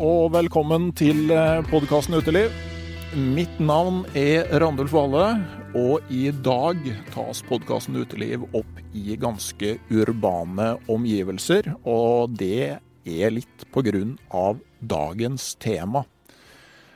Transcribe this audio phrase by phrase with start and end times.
[0.00, 1.28] Og velkommen til
[1.68, 2.52] podkasten Uteliv.
[3.12, 5.26] Mitt navn er Randulf Valle,
[5.76, 6.78] og i dag
[7.12, 11.68] tas podkasten Uteliv opp i ganske urbane omgivelser.
[11.84, 16.06] Og det er litt på grunn av dagens tema.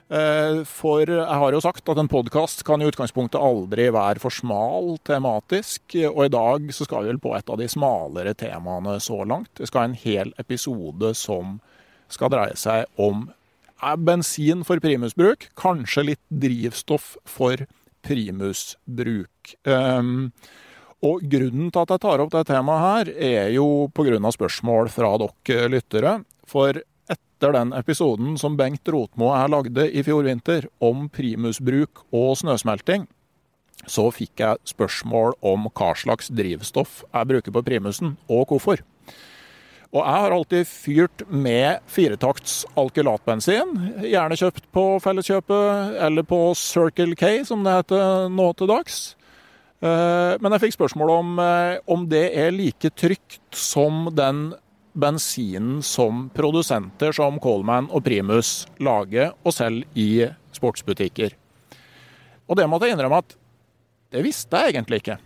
[0.08, 4.32] Eh, For jeg har jo sagt at en podkast kan i utgangspunktet aldri være for
[4.32, 8.96] smal tematisk, og i dag så skal vi vel på et av de smalere temaene
[8.96, 9.52] så langt.
[9.60, 11.58] Vi skal ha en hel episode som
[12.14, 13.26] skal dreie seg om
[14.00, 17.66] bensin for primusbruk, kanskje litt drivstoff for
[18.04, 19.56] primusbruk.
[19.68, 20.32] Um,
[21.04, 24.16] og grunnen til at jeg tar opp det temaet her, er jo pga.
[24.32, 26.24] spørsmål fra dere lyttere.
[26.48, 26.80] For
[27.10, 32.38] etter den episoden som Bengt Rotmo og jeg lagde i fjor vinter om primusbruk og
[32.40, 33.06] snøsmelting,
[33.86, 38.80] så fikk jeg spørsmål om hva slags drivstoff jeg bruker på primusen, og hvorfor.
[39.94, 43.76] Og jeg har alltid fyrt med firetakts alkylatbensin.
[44.02, 49.14] Gjerne kjøpt på Felleskjøpet eller på Circle K, som det heter nå til dags.
[49.78, 54.54] Eh, Men jeg fikk spørsmål om, eh, om det er like trygt som den
[54.98, 61.34] bensinen som produsenter som Coleman og Primus lager og selger i sportsbutikker.
[62.48, 63.36] Og det måtte jeg innrømme at
[64.10, 65.18] det visste jeg egentlig ikke.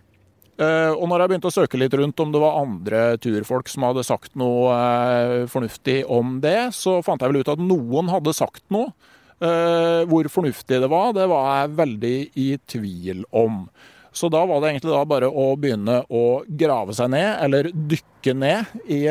[0.58, 3.84] Eh, Og når jeg begynte å søke litt rundt om det var andre turfolk som
[3.86, 8.34] hadde sagt noe eh, fornuftig om det, så fant jeg vel ut at noen hadde
[8.34, 8.91] sagt noe.
[9.38, 13.69] Eh, Hvor fornuftig det var, det var jeg veldig i tvil om.
[14.10, 16.22] Så da var det egentlig bare å begynne å
[16.58, 19.04] grave seg ned, eller dykke ned i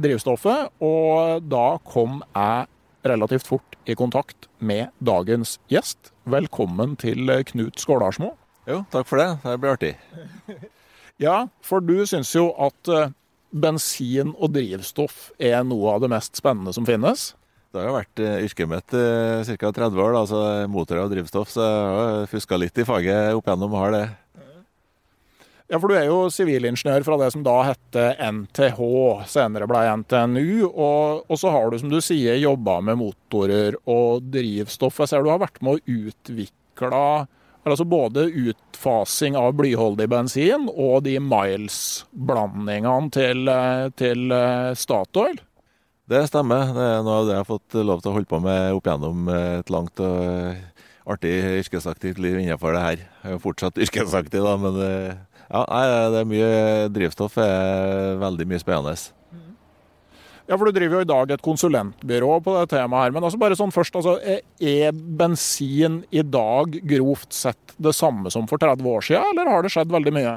[0.00, 0.70] drivstoffet.
[0.80, 2.70] Og da kom jeg
[3.04, 6.14] relativt fort i kontakt med dagens gjest.
[6.24, 8.30] Velkommen til Knut Skålarsmo.
[8.64, 9.28] Jo, takk for det.
[9.44, 9.92] Det blir artig.
[11.22, 13.12] Ja, for du syns jo at eh,
[13.54, 17.32] bensin og drivstoff er noe av det mest spennende som finnes.
[17.70, 19.70] Det har jo vært eh, yrket mitt i ca.
[19.70, 21.54] 30 år, altså så motorer og drivstoff.
[21.54, 24.04] Så jeg har fuska litt i faget opp igjennom og har det.
[25.72, 28.80] Ja, for du er jo sivilingeniør fra det som da hette NTH,
[29.32, 30.66] senere ble NTNU.
[30.68, 35.00] Og, og så har du, som du sier, jobba med motorer og drivstoff.
[35.00, 37.00] Jeg ser du har vært med å utvikle
[37.72, 45.40] altså både utfasing av blyholdig bensin og de miles-blandingene til, eh, til eh, Statoil.
[46.04, 46.74] Det stemmer.
[46.76, 48.88] Det er noe av det jeg har fått lov til å holde på med opp
[48.90, 50.64] gjennom et langt og eh,
[51.08, 51.32] artig
[51.64, 53.04] yrkesaktivt liv innenfor det her.
[53.04, 55.14] Jeg er jo fortsatt yrkesaktiv, da, men eh,
[55.48, 55.64] ja,
[56.12, 56.52] det er mye
[56.92, 57.38] drivstoff.
[57.40, 58.96] er veldig mye spennende.
[60.44, 63.12] Ja, for du driver jo i dag et konsulentbyrå på det temaet her.
[63.16, 64.18] Men altså bare sånn først, altså,
[64.60, 69.64] er bensin i dag grovt sett det samme som for 30 år siden, eller har
[69.64, 70.34] det skjedd veldig mye?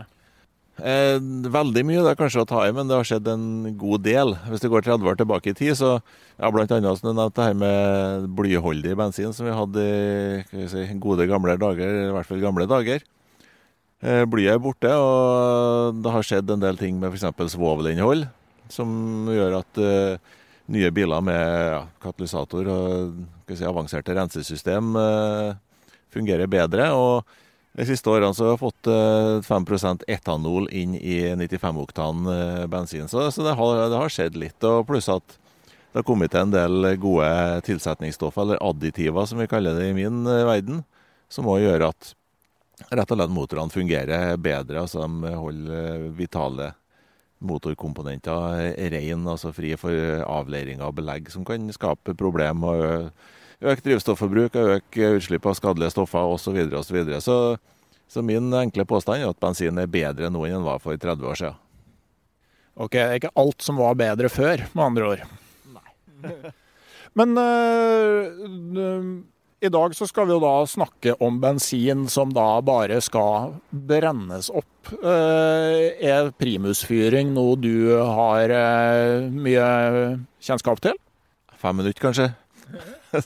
[0.77, 1.17] Eh,
[1.49, 4.35] veldig mye det er kanskje å ta i, men det har skjedd en god del.
[4.47, 7.57] Hvis det går 30 år tilbake i tid, så ja, annet som du nevnte her
[7.57, 9.85] med blyholdig bensin, som vi hadde
[10.53, 13.03] i si, gode gamle dager, i hvert fall gamle dager.
[14.05, 17.57] Eh, blyet er borte, og det har skjedd en del ting med f.eks.
[17.57, 18.27] svovelinnhold,
[18.73, 20.37] som gjør at eh,
[20.73, 23.19] nye biler med katalysator og
[23.49, 25.51] si, avanserte rensesystem eh,
[26.13, 26.91] fungerer bedre.
[26.93, 27.37] og
[27.77, 33.05] de siste årene så har vi fått eh, 5% etanol inn i 95-oktan eh, bensin,
[33.11, 34.57] så, det, har, det har skjedd litt.
[34.65, 37.29] Og pluss at det har kommet til en del gode
[37.67, 40.81] tilsetningsstoffer, eller additiver som vi kaller det i min eh, verden,
[41.29, 42.15] som òg gjør at
[42.89, 44.81] rett og slett motorene fungerer bedre.
[44.81, 46.71] altså De holder vitale
[47.39, 53.09] motorkomponenter ren, altså fri for avleiring av belegg, som kan skape problemer.
[53.57, 56.43] Øke drivstofforbruk, øke utslipp av skadelige stoffer osv.
[56.43, 57.21] Så, videre, og så, videre.
[57.21, 57.37] så
[58.07, 61.27] Så min enkle påstand er at bensin er bedre nå enn den var for 30
[61.27, 61.57] år siden.
[62.77, 65.23] Ok, det er ikke alt som var bedre før, med andre ord.
[65.73, 66.33] Nei.
[67.17, 69.01] Men øh,
[69.57, 74.51] i dag så skal vi jo da snakke om bensin som da bare skal brennes
[74.53, 74.91] opp.
[75.01, 79.65] Uh, er primusfyring noe du har uh, mye
[80.43, 80.95] kjennskap til?
[81.57, 82.29] Fem minutter, kanskje.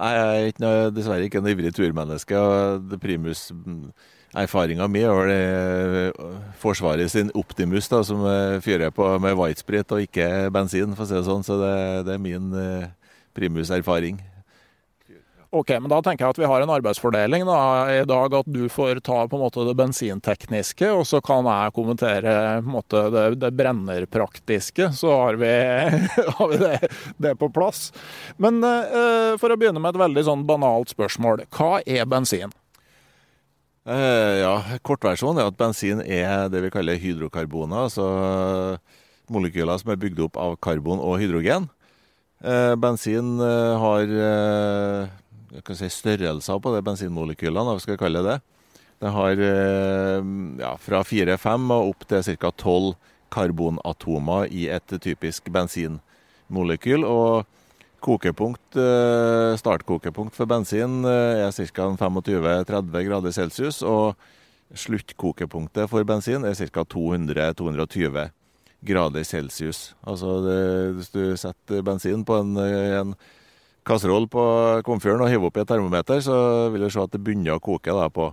[0.00, 2.34] Nei, jeg er ikke noe, dessverre ikke en ivrig turmenneske.
[2.34, 3.46] og Primus
[4.36, 6.26] Erfaringa mi er det
[6.60, 8.26] Forsvaret sin Optimus, da, som
[8.64, 11.46] fyrer på med whitesprit og ikke bensin, for å si det sånn.
[11.46, 11.76] Så det,
[12.08, 12.50] det er min
[13.38, 14.18] primuserfaring.
[15.56, 17.60] Ok, men Da tenker jeg at vi har en arbeidsfordeling da,
[17.94, 18.34] i dag.
[18.36, 22.68] At du får ta på en måte det bensintekniske, og så kan jeg kommentere på
[22.68, 24.90] en måte det, det brennerpraktiske.
[24.98, 25.48] Så har vi,
[26.38, 27.88] har vi det, det, på plass.
[28.42, 31.46] Men uh, for å begynne med et veldig sånn banalt spørsmål.
[31.56, 32.52] Hva er bensin?
[33.88, 34.54] Uh, ja,
[34.84, 37.86] Kortversjonen er at bensin er det vi kaller hydrokarboner.
[37.86, 38.76] altså
[39.32, 41.70] molekyler som er bygd opp av karbon og hydrogen.
[42.44, 44.10] Uh, bensin har
[45.76, 48.36] si, størrelser på de bensinmolekylene, hva skal vi kalle det.
[49.02, 50.22] Det har eh,
[50.62, 52.50] ja, fra 4-5 og opp til ca.
[52.50, 52.94] 12
[53.32, 57.04] karbonatomer i et typisk bensinmolekyl.
[57.04, 57.44] Og
[58.06, 61.90] kokepunkt, eh, startkokepunkt for bensin eh, er ca.
[61.92, 63.82] 25-30 grader celsius.
[63.82, 64.16] Og
[64.72, 66.86] sluttkokepunktet for bensin er ca.
[66.96, 68.30] 200-220
[68.86, 69.90] grader celsius.
[70.06, 70.60] Altså det,
[70.96, 73.16] hvis du setter bensin på en, en
[73.86, 74.42] kasseroll på
[74.86, 76.36] komfyren og hive opp i et termometer, så
[76.74, 78.32] vil du se at det begynner å koke da, på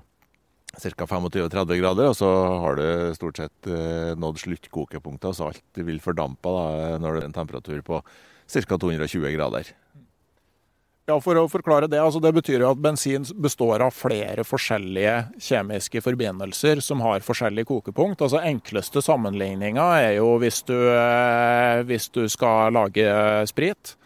[0.74, 1.06] ca.
[1.06, 2.10] 25-30 grader.
[2.10, 2.32] Og så
[2.66, 7.30] har du stort sett eh, nådd sluttkokepunktet, så alt vil fordampe da, når det er
[7.30, 8.78] en temperatur på ca.
[8.78, 9.74] 220 grader.
[11.04, 15.18] Ja, For å forklare det, altså det betyr jo at bensin består av flere forskjellige
[15.36, 18.24] kjemiske forbindelser som har forskjellig kokepunkt.
[18.24, 23.04] Altså Enkleste sammenligninga er jo hvis du, eh, hvis du skal lage
[23.52, 23.98] sprit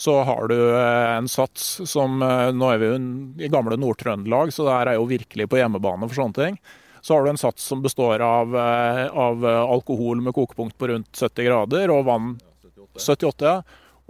[0.00, 3.00] så har du eh, en sats som eh, Nå er vi jo
[3.44, 6.56] i gamle Nord-Trøndelag, så det her er jo virkelig på hjemmebane for sånne ting.
[7.04, 11.12] Så har du en sats som består av, eh, av alkohol med kokepunkt på rundt
[11.12, 12.32] 70 grader og vann
[12.96, 13.44] 78.
[13.44, 13.60] ja.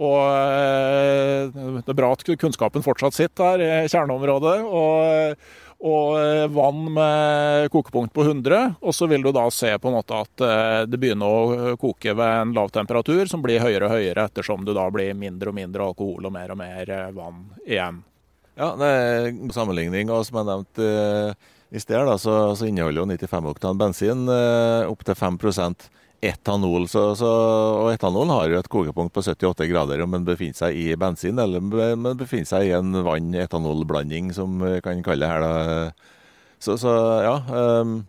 [0.01, 0.17] Og
[1.53, 4.55] det er bra at kunnskapen fortsatt sitter her i kjerneområdet.
[4.65, 5.35] Og,
[5.81, 8.75] og eh, vann med kokepunkt på 100.
[8.81, 12.13] Og så vil du da se på en måte at eh, det begynner å koke
[12.13, 15.57] ved en lav temperatur, som blir høyere og høyere ettersom du da blir mindre og
[15.57, 18.03] mindre alkohol og mer og mer eh, vann igjen.
[18.59, 20.13] Ja, det er god sammenligning.
[20.13, 20.91] Og som jeg nevnte
[21.71, 25.39] i sted, da, så, så inneholder jo 95 oktan bensin eh, opptil 5
[26.21, 26.85] etanol.
[26.91, 27.29] Så, så,
[27.81, 31.41] og etanol har jo et kokepunkt på 78 grader om den befinner seg i bensin
[31.41, 35.41] eller om den befinner seg i en vann-etanol-blanding, som vi kan kalle det her.
[35.45, 36.17] da.
[36.61, 36.93] Så, så
[37.25, 37.35] ja.
[37.49, 38.01] Um,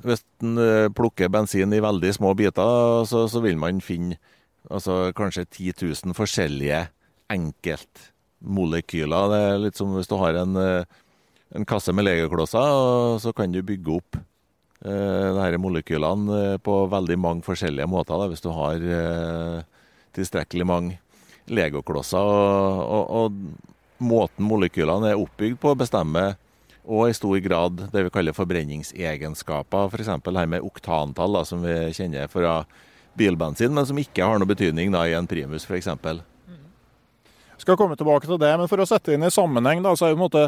[0.00, 4.16] hvis en eh, plukker bensin i veldig små biter, så, så vil man finne
[4.70, 5.74] altså, kanskje 10
[6.06, 6.86] 000 forskjellige
[7.30, 9.28] enkeltmolekyler.
[9.28, 10.84] Det er litt som hvis du har en, eh,
[11.52, 14.16] en kasse med legoklosser, så kan du bygge opp
[14.80, 18.16] disse molekylene eh, på veldig mange forskjellige måter.
[18.16, 19.58] Da, hvis du har eh,
[20.16, 20.98] tilstrekkelig mange
[21.50, 22.18] legoklosser.
[22.20, 23.68] Og, og, og,
[24.00, 26.38] måten molekylene er oppbygd på, bestemmer
[26.88, 29.90] og i stor grad det vi kaller forbrenningsegenskaper.
[29.92, 30.08] F.eks.
[30.24, 32.62] For her med oktantall, da, som vi kjenner fra
[33.20, 35.90] bilbensin, men som ikke har noe betydning da, i en primus f.eks
[37.62, 40.14] skal komme tilbake til det, men for å sette inn i sammenheng, da, så er
[40.14, 40.44] jo på en måte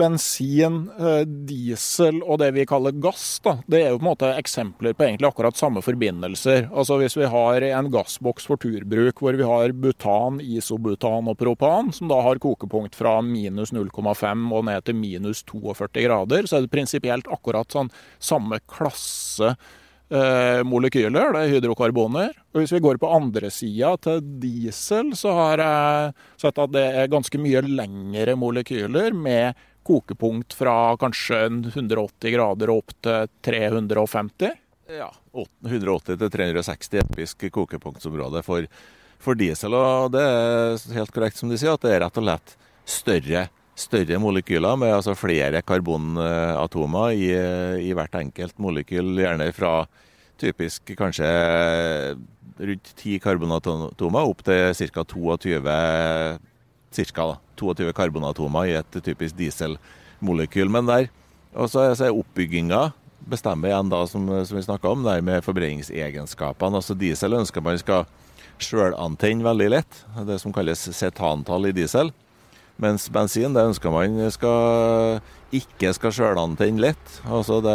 [0.00, 4.32] bensin, eh, diesel og det vi kaller gass, da, det er jo på en måte
[4.34, 6.68] eksempler på egentlig akkurat samme forbindelser.
[6.72, 11.92] Altså Hvis vi har en gassboks for turbruk hvor vi har butan, isobutan og propan,
[11.94, 16.66] som da har kokepunkt fra minus 0,5 og ned til minus 42 grader, så er
[16.66, 17.92] det prinsipielt akkurat sånn
[18.22, 19.54] samme klasse
[20.68, 22.34] molekyler, det er hydrokarboner.
[22.52, 26.84] Og Hvis vi går på andre sida, til diesel, så har jeg sett at det
[27.00, 31.40] er ganske mye lengre molekyler med kokepunkt fra kanskje
[31.72, 34.52] 180 grader opp til 350.
[34.92, 35.10] Ja,
[35.64, 38.68] 180 til 360 episk kokepunktsområde for,
[39.22, 39.76] for diesel.
[39.76, 43.46] Og det er helt korrekt som de sier, at det er rett og slett større
[43.78, 47.28] større molekyler med altså flere karbonatomer i,
[47.82, 49.74] i, hvert enkelt molekyl, gjerne fra
[50.38, 51.28] typisk kanskje
[52.58, 55.04] rundt 10 karbonatomer opp til ca.
[55.10, 55.62] 22,
[56.94, 57.28] cirka,
[57.58, 60.70] 22 karbonatomer i et typisk dieselmolekyl.
[60.70, 61.08] Men der
[61.54, 62.88] også er oppbygginga
[63.30, 66.78] bestemmer igjen da, som, som vi snakka om, der med forbrenningsegenskapene.
[66.78, 68.06] Altså Diesel ønsker man skal
[68.62, 72.12] sjølantenne veldig lett, det som kalles setantall i diesel.
[72.82, 75.20] Mens bensin det ønsker man skal,
[75.54, 77.18] ikke skal sjølantenne lett.
[77.22, 77.74] Altså det,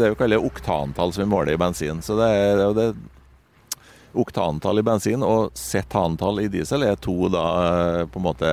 [0.00, 2.00] det jo kaller oktantall som vi måler i bensin.
[2.04, 3.02] Så det er, det er
[4.12, 7.44] Oktantall i bensin og setantall i diesel er to da
[8.12, 8.50] på en måte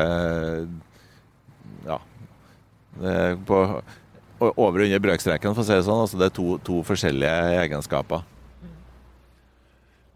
[1.84, 1.98] Ja.
[3.48, 3.58] På,
[4.40, 6.04] over og under brøkstreken, for å si det sånn.
[6.06, 8.24] Altså det er to, to forskjellige egenskaper.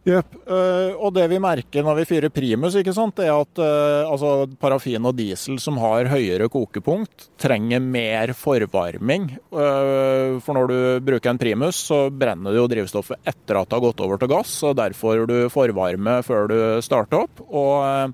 [0.03, 0.33] Yep.
[0.43, 4.11] Uh, og det vi merker når vi fyrer primus, ikke sant, det er at uh,
[4.11, 9.29] altså, parafin og diesel som har høyere kokepunkt, trenger mer forvarming.
[9.47, 13.79] Uh, for når du bruker en primus, så brenner du jo drivstoffet etter at det
[13.79, 14.57] har gått over til gass.
[14.67, 17.45] og Derfor du forvarme før du starter opp.
[17.47, 18.13] og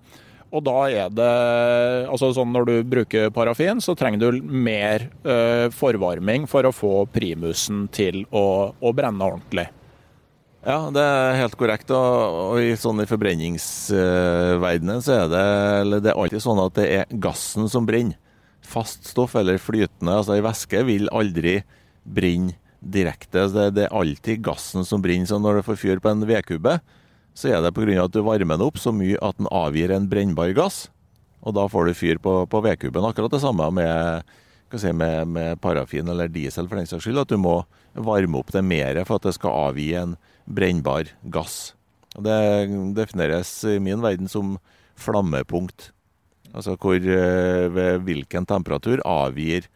[0.50, 1.34] og da er det
[2.10, 5.06] altså sånn Når du bruker parafin, så trenger du mer
[5.70, 9.68] forvarming for å få primusen til å, å brenne ordentlig.
[10.60, 11.92] Ja, det er helt korrekt.
[11.96, 17.20] Og, og i, sånne forbrenningsverdenen så er det, det er alltid sånn at det er
[17.24, 18.20] gassen som brenner.
[18.70, 21.62] Fast stoff eller flytende, altså ei væske, vil aldri
[22.04, 23.48] brenne direkte.
[23.50, 25.30] Det, det, er alltid gassen som brenner.
[25.32, 26.78] Så når du får fyr på en vedkubbe,
[27.34, 28.04] så er det pga.
[28.04, 30.90] at du varmer den opp så mye at den avgir en brennbar gass.
[31.40, 33.06] Og da får du fyr på, på vedkubben.
[33.08, 34.28] Akkurat det samme med,
[34.76, 37.24] si, med, med parafin eller diesel for den saks skyld.
[37.24, 37.62] At du må
[37.96, 41.74] varme opp det mer for at det skal avgi en brennbar gass.
[42.18, 42.40] Og det
[42.98, 44.58] defineres i min verden som
[45.00, 45.92] flammepunkt.
[46.54, 49.68] Altså hvor, eh, ved hvilken temperatur avgir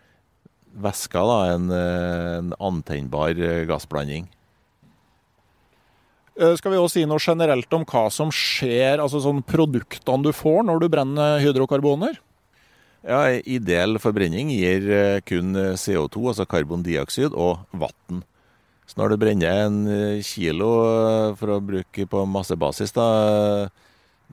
[0.73, 4.27] væska da, en, eh, en antennbar eh, gassblanding.
[6.33, 10.63] Skal vi også si noe generelt om hva som skjer, altså sånn produktene du får
[10.65, 12.17] når du brenner hydrokarboner?
[13.05, 18.23] Ja, Ideell forbrenning gir kun CO2, altså karbondioksid, og vann.
[18.93, 23.07] Så når du brenner en eh, kilo, eh, for å bruke på massebasis, da,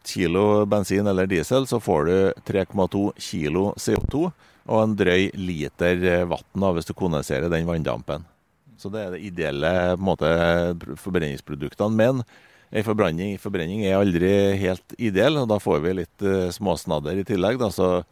[0.04, 2.16] kilo bensin eller diesel, så får du
[2.50, 8.28] 3,2 kilo CO2 og en drøy liter eh, vann hvis du kondenserer den vanndampen.
[8.76, 10.28] Så det er det ideelle måte,
[11.00, 11.96] forbrenningsproduktene.
[11.96, 12.20] Men
[12.68, 17.60] en forbrenning, forbrenning, er aldri helt ideell, og da får vi litt småsnadder i tillegg.
[17.60, 18.02] Da, så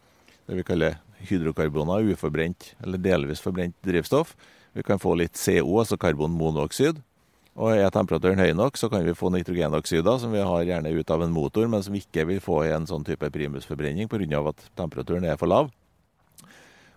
[0.49, 0.97] det vi kaller
[1.29, 4.33] hydrokarboner, uforbrent eller delvis forbrent drivstoff.
[4.77, 7.01] Vi kan få litt CO, altså karbonmonoksid.
[7.59, 11.11] Og er temperaturen høy nok, så kan vi få nitrogenoksider, som vi har gjerne ut
[11.11, 14.43] av en motor, men som ikke vil få i en sånn type primusforbrenning pga.
[14.47, 15.71] at temperaturen er for lav.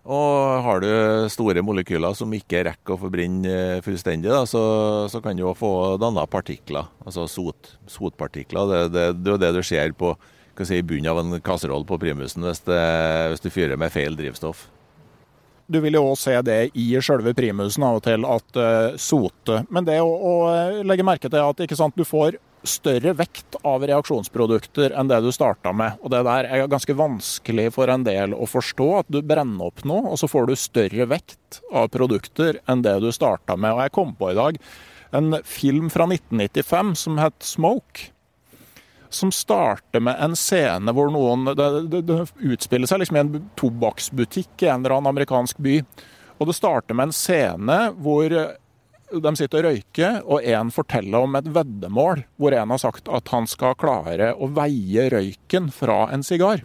[0.03, 0.91] Og har du
[1.31, 4.63] store molekyler som ikke rekker å forbrenne fullstendig, da, så,
[5.11, 8.67] så, kan du få danna partikler, altså sot, sotpartikler.
[8.67, 10.17] Det, det, det, er jo det du ser på
[10.67, 14.67] si, bunnen av en kasseroll på primusen hvis, hvis du fyrer med feil drivstoff.
[15.67, 19.63] Du vil jo òg se det i selve primusen av og til, at uh, sote.
[19.71, 20.33] Men det å, å,
[20.87, 25.73] legge merke til at sant, du får større vekt av reaksjonsprodukter enn det du starta
[25.75, 25.99] med.
[26.03, 29.83] Og det der er ganske vanskelig for en del å forstå, at du brenner opp
[29.89, 33.75] noe, og så får du større vekt av produkter enn det du starta med.
[33.75, 34.61] Og jeg kom på i dag
[35.13, 38.13] en film fra 1995 som het 'Smoke'
[39.15, 43.37] som starter med en scene hvor noen Det, det, det utspiller seg liksom i en
[43.61, 45.79] tobakksbutikk i en eller annen amerikansk by.
[46.41, 48.33] Og det starter med en scene hvor
[49.13, 53.29] de sitter og røyker, og en forteller om et veddemål hvor en har sagt at
[53.35, 56.65] han skal klare å veie røyken fra en sigar.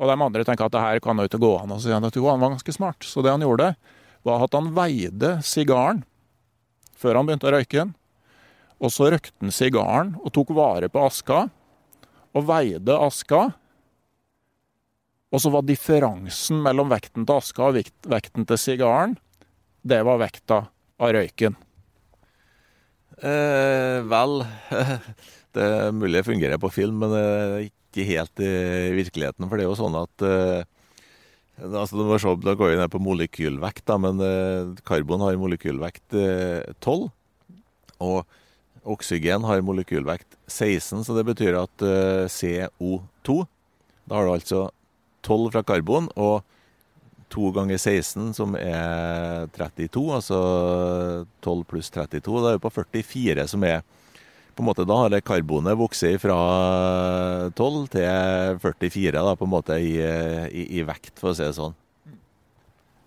[0.00, 1.74] Og de andre tenker at det her kan jo ikke gå an.
[1.74, 3.04] Og så sier han at jo, han var ganske smart.
[3.04, 3.74] Så det han gjorde,
[4.24, 6.04] var at han veide sigaren
[7.00, 7.92] før han begynte å røyke den.
[8.80, 11.46] Og så røkte han sigaren og tok vare på aska,
[12.30, 13.48] og veide aska.
[15.30, 19.18] Og så var differansen mellom vekten til aska og vekten til sigaren,
[19.80, 20.64] det var vekta
[21.00, 21.54] av røyken.
[23.20, 24.42] Eh, vel
[25.54, 28.50] Det er mulig det fungerer på film, men ikke helt i
[28.94, 29.48] virkeligheten.
[29.48, 30.68] For det er jo sånn at eh,
[31.66, 35.40] altså, du må se, Da går vi ned på molekylvekt, da, men eh, karbon har
[35.40, 37.08] molekylvekt eh, 12.
[38.06, 38.22] Og
[38.90, 43.44] Oksygen har molekylvekt 16, så det betyr at eh, CO2
[44.08, 44.62] Da har du altså
[45.26, 46.40] 12 fra karbon og
[47.30, 50.38] 2 ganger 16, som er 32, altså
[51.44, 52.40] 12 pluss 32.
[52.42, 53.84] Da er vi på 44, som er
[54.56, 56.38] på en måte, Da har det karbonet vokst fra
[57.54, 59.94] 12 til 44 da, på en måte i,
[60.50, 61.76] i, i vekt, for å si det sånn.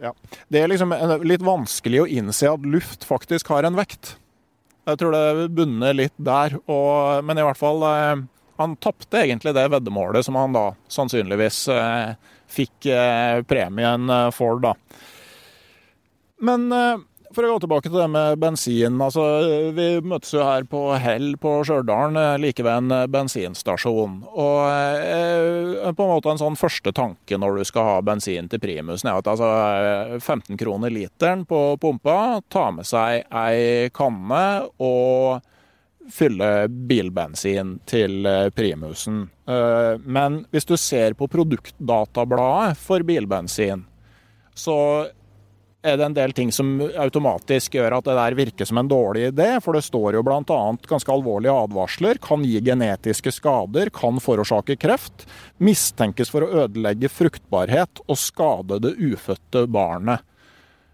[0.04, 0.12] Ja.
[0.52, 4.16] Det er liksom litt vanskelig å innse at luft faktisk har en vekt.
[4.84, 6.58] Jeg tror det bunner litt der.
[6.68, 8.26] Og, men i hvert fall eh,
[8.60, 12.14] Han tapte egentlig det veddemålet som han da sannsynligvis eh,
[12.54, 14.76] fikk eh, premien for, da.
[16.44, 16.68] Men
[17.34, 19.00] for å gå tilbake til det med bensin.
[19.02, 19.24] altså
[19.76, 24.20] Vi møttes jo her på Hell på Stjørdal, eh, like ved en eh, bensinstasjon.
[24.30, 28.62] Og eh, på en måte en sånn første tanke når du skal ha bensin til
[28.64, 29.50] primusen, er at altså
[30.20, 34.44] 15 kroner literen på pumpa, ta med seg ei kanne
[34.84, 35.42] og
[36.14, 39.22] fylle bilbensin til primusen.
[40.04, 43.86] Men hvis du ser på produktdatabladet for bilbensin,
[44.54, 44.78] så
[45.84, 49.28] er det en del ting som automatisk gjør at det der virker som en dårlig
[49.34, 49.50] idé.
[49.64, 50.60] For det står jo bl.a.
[50.88, 52.20] ganske alvorlige advarsler.
[52.24, 55.28] Kan gi genetiske skader, kan forårsake kreft.
[55.60, 60.24] Mistenkes for å ødelegge fruktbarhet og skade det ufødte barnet.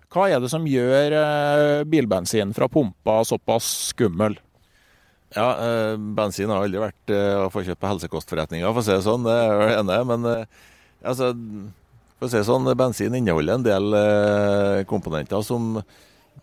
[0.10, 4.40] Hva er det som gjør eh, bilbensin fra pumpa såpass skummel?
[5.36, 8.96] Ja, eh, bensin har aldri vært eh, å få kjøpt på helsekostforretninger, for å si
[8.96, 9.28] det sånn.
[9.28, 10.08] Det er enig i.
[10.10, 10.26] Men
[11.06, 11.30] altså
[12.20, 15.80] for å si sånn, Bensin inneholder en del eh, komponenter som,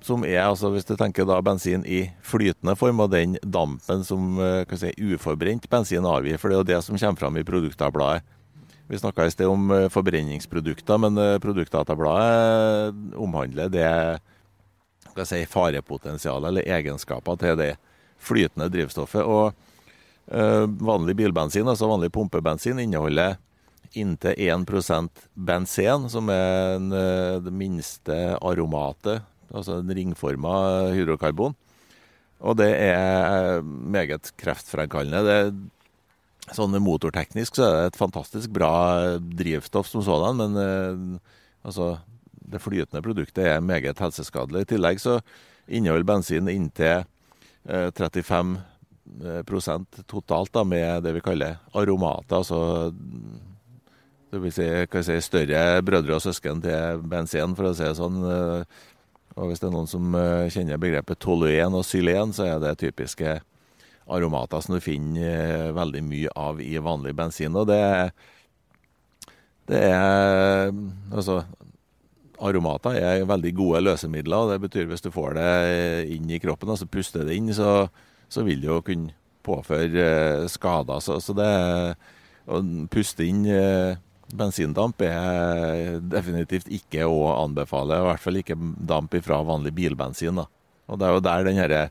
[0.00, 4.40] som, er altså Hvis du tenker da bensin i flytende form, og den dampen som
[4.40, 8.24] eh, si, uforbrent bensin avgir, for det er jo det som kommer fram i produktabladet.
[8.86, 13.90] Vi snakka i sted om eh, forbrenningsprodukter, men produktdatabladet omhandler det
[15.16, 17.72] skal si, farepotensialet eller egenskaper til det
[18.20, 19.24] flytende drivstoffet.
[19.24, 19.52] Og
[20.32, 23.36] øh, vanlig bilbensin, altså vanlig pumpebensin, inneholder
[23.96, 29.22] inntil 1% benzen, som er en, eh, det minste aromatet,
[29.52, 31.54] altså en ringforma hydrokarbon.
[32.40, 35.54] Og det er meget kreftfremkallende.
[36.54, 41.18] Sånn motorteknisk så er det et fantastisk bra drivstoff som sådan, men eh,
[41.66, 41.96] altså,
[42.46, 44.66] det flytende produktet er meget helseskadelig.
[44.66, 45.20] I tillegg så
[45.66, 47.02] inneholder bensin inntil
[47.66, 48.60] eh, 35
[50.06, 52.92] totalt da, med det vi kaller aromater, altså
[54.36, 54.68] det vil si,
[55.06, 58.20] si, større brødre og søsken til bensin, for å si det sånn.
[58.20, 58.80] Eh,
[59.36, 62.76] og hvis det er noen som eh, kjenner begrepet toluen og xylen, så er det
[62.80, 63.38] typiske
[64.06, 67.56] aromater som du finner eh, veldig mye av i vanlig bensin.
[67.56, 67.82] Og det,
[69.72, 70.72] det er
[71.16, 71.42] Altså,
[72.36, 74.36] aromater er veldig gode løsemidler.
[74.36, 75.52] og Det betyr hvis du får det
[76.12, 77.86] inn i kroppen, altså puster det inn, så,
[78.28, 81.00] så vil det jo kunne påføre skader.
[81.00, 81.52] Så, så det
[82.46, 83.44] å puste inn
[84.34, 88.00] Bensindamp er definitivt ikke å anbefale.
[88.00, 88.58] I hvert fall ikke
[88.88, 90.40] damp fra vanlig bilbensin.
[90.42, 90.46] Da.
[90.90, 91.82] Og Det er jo der den herre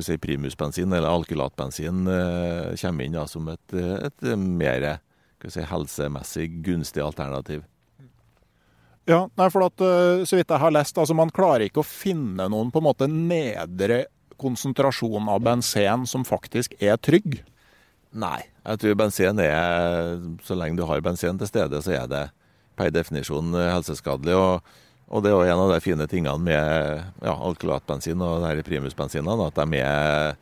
[0.00, 4.88] si, primusbensin eller alkylatbensin uh, kommer inn da, som et, et mer
[5.44, 7.66] si, helsemessig gunstig alternativ.
[9.10, 11.86] Ja, nei, for at, eh, så vidt jeg har lest, altså man klarer ikke å
[11.86, 14.04] finne noen på en måte nedre
[14.38, 17.40] konsentrasjon av bensin som faktisk er trygg.
[18.12, 18.42] Nei.
[18.62, 22.22] Jeg tror bensin er Så lenge du har bensin til stede, så er det
[22.76, 24.36] per definisjon helseskadelig.
[24.36, 24.72] Og,
[25.12, 29.60] og det er jo en av de fine tingene med ja, alkylatbensin og primusbensinene, at
[29.60, 30.34] de er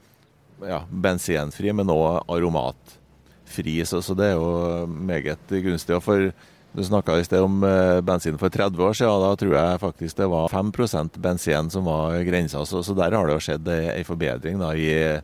[0.67, 3.81] ja, bensinfri, men òg aromatfri.
[3.87, 5.97] Så, så, det er jo meget gunstig.
[5.97, 6.31] Og for
[6.71, 9.25] du snakka i sted om eh, bensin for 30 år siden.
[9.25, 12.63] Da tror jeg faktisk det var 5% bensin som var grensa.
[12.67, 15.19] Så, så der har det jo skjedd ei forbedring da, i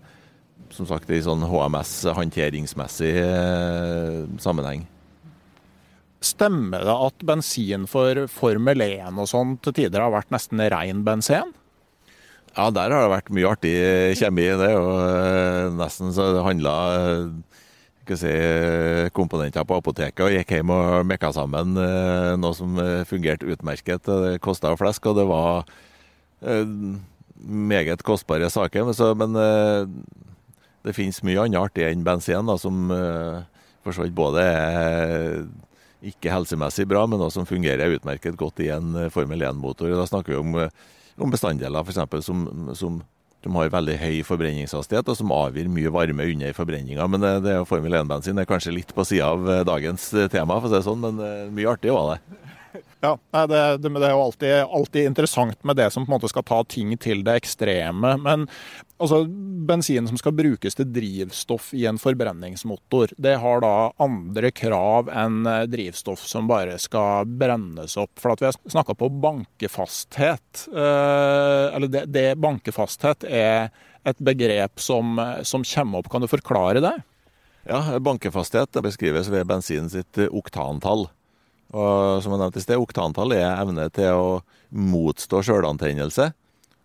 [0.77, 4.85] som sagt i sånn HMS-håndteringsmessig eh, sammenheng.
[6.25, 11.05] Stemmer det at bensin for Formel 1 og sånn til tider har vært nesten ren
[11.07, 11.53] bensin?
[12.57, 13.75] Ja, der har det vært mye artig
[14.17, 14.49] kjemi.
[14.57, 16.77] Det er jo eh, nesten så det handla
[18.17, 18.33] si,
[19.17, 24.09] komponenter på apoteket og gikk hjem og mekka sammen eh, noe som fungerte utmerket.
[24.09, 25.69] Det kosta flesk, og det var
[27.37, 28.89] meget kostbare saker.
[28.89, 29.37] Men, så, men
[30.87, 33.43] det finnes mye annet artig enn bensin, da, som uh,
[33.87, 35.45] for så vidt både er
[36.07, 39.91] ikke helsemessig bra, men også som fungerer utmerket godt i en eh, Formel 1-motor.
[39.97, 40.75] Da snakker vi om, eh,
[41.19, 42.45] om bestanddeler eksempel, som,
[42.79, 43.01] som,
[43.43, 47.09] som, har veldig høy forbrenningshastighet, og som avgir mye varme under forbrenninga.
[47.11, 50.75] Men det, det Formel 1-bensin er kanskje litt på sida av dagens tema, for å
[50.75, 52.46] si det sånn, men mye artig var det.
[53.05, 56.31] Ja, det, det, det, er jo alltid, alltid, interessant med det som på en måte
[56.33, 58.15] skal ta ting til det ekstreme.
[58.25, 58.47] Men
[58.97, 59.21] altså,
[59.69, 65.45] bensin som skal brukes til drivstoff i en forbrenningsmotor, det har da andre krav enn
[65.51, 68.15] eh, drivstoff som bare skal brennes opp.
[68.23, 70.65] For at vi har snakka på bankefasthet.
[70.73, 73.69] Eh, eller det, det, bankefasthet er
[74.07, 76.09] et begrep som, som kommer opp.
[76.11, 76.97] Kan du forklare det?
[77.69, 81.09] Ja, bankefasthet beskrives ved bensin sitt oktantall.
[81.75, 84.27] Og som jeg nevnte i sted, oktantall er evne til å
[84.71, 86.31] motstå sjølantennelse.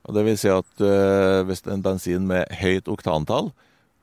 [0.07, 3.51] Og det vil si at uh, hvis en bensin med høyt oktantall,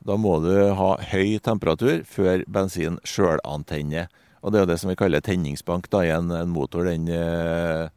[0.06, 4.06] da må du ha høy temperatur før bensin sjølantenner.
[4.38, 6.86] Og det er jo det som vi kaller tenningsbank da, i en, en motor.
[6.86, 7.90] Den, uh,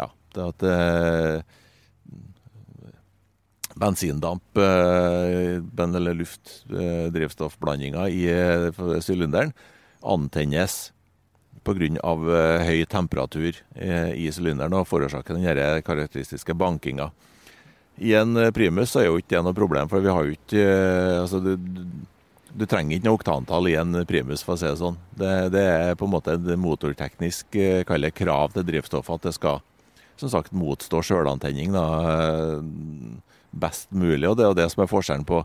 [0.00, 1.42] ja, Det at eh,
[3.74, 9.52] bensindamp ben- eller luft-drivstoffblandinga i eh, sylinderen
[10.04, 10.93] antennes
[11.64, 11.88] pga.
[12.04, 17.10] Eh, høy temperatur eh, i sylinderen og forårsaker den karakteristiske bankinga.
[17.98, 20.64] I en eh, primus er jo ikke det noe problem, for vi har jo ikke
[21.22, 21.54] altså du,
[22.54, 24.98] du trenger ikke noe oktantall i en primus, for å si det sånn.
[25.18, 29.62] Det, det er på en måte et motorteknisk kalle krav til drivstoffet at det skal
[30.20, 31.74] som sagt motstå sjølantenning
[33.54, 34.28] best mulig.
[34.28, 35.42] Og det er jo det som er forskjellen på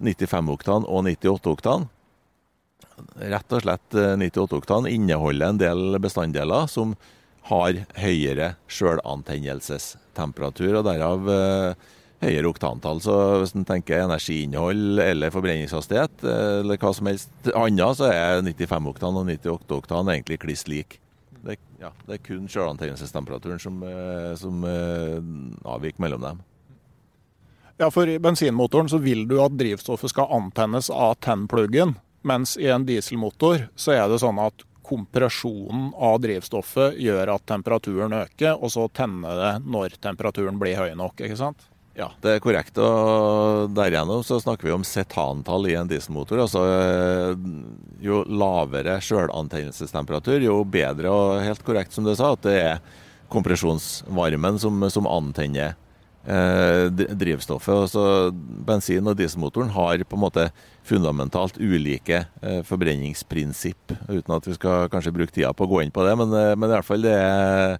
[0.00, 1.88] 95-oktan og 98-oktan.
[3.18, 6.96] Rett og slett 98-oktan inneholder en del bestanddeler som
[7.48, 11.74] har høyere sjølantennelsestemperatur, og derav eh,
[12.24, 13.00] høyere oktantall.
[13.02, 18.42] Så hvis en tenker energiinnhold eller forbrenningshastighet eh, eller hva som helst annet, så er
[18.44, 20.98] 95-oktan og 98-oktan egentlig kliss lik.
[21.38, 25.18] Det, ja, det er kun sjølantennelsestemperaturen som, eh, som eh,
[25.68, 26.44] avviker mellom dem.
[27.78, 31.94] Ja, for i bensinmotoren så vil du at drivstoffet skal antennes av tennpluggen,
[32.26, 38.14] mens i en dieselmotor så er det sånn at kompresjonen av drivstoffet gjør at temperaturen
[38.22, 41.66] øker, og så tenner det når temperaturen blir høy nok, ikke sant?
[41.98, 42.78] Ja, det er korrekt.
[42.78, 46.44] og Derigjennom så snakker vi om setantall i en dieselmotor.
[46.44, 47.32] altså eh,
[48.06, 51.10] Jo lavere sjølantennelsestemperatur, jo bedre.
[51.10, 52.78] Og helt korrekt som du sa, at det er
[53.34, 55.74] kompresjonsvarmen som, som antenner
[56.22, 57.74] eh, drivstoffet.
[57.88, 58.04] Altså,
[58.70, 60.48] bensin- og dieselmotoren har på en måte
[60.88, 65.94] fundamentalt ulike eh, forbrenningsprinsipp, uten at vi skal kanskje bruke tida på å gå inn
[65.94, 66.16] på det.
[66.20, 67.78] Men, eh, men i hvert fall det er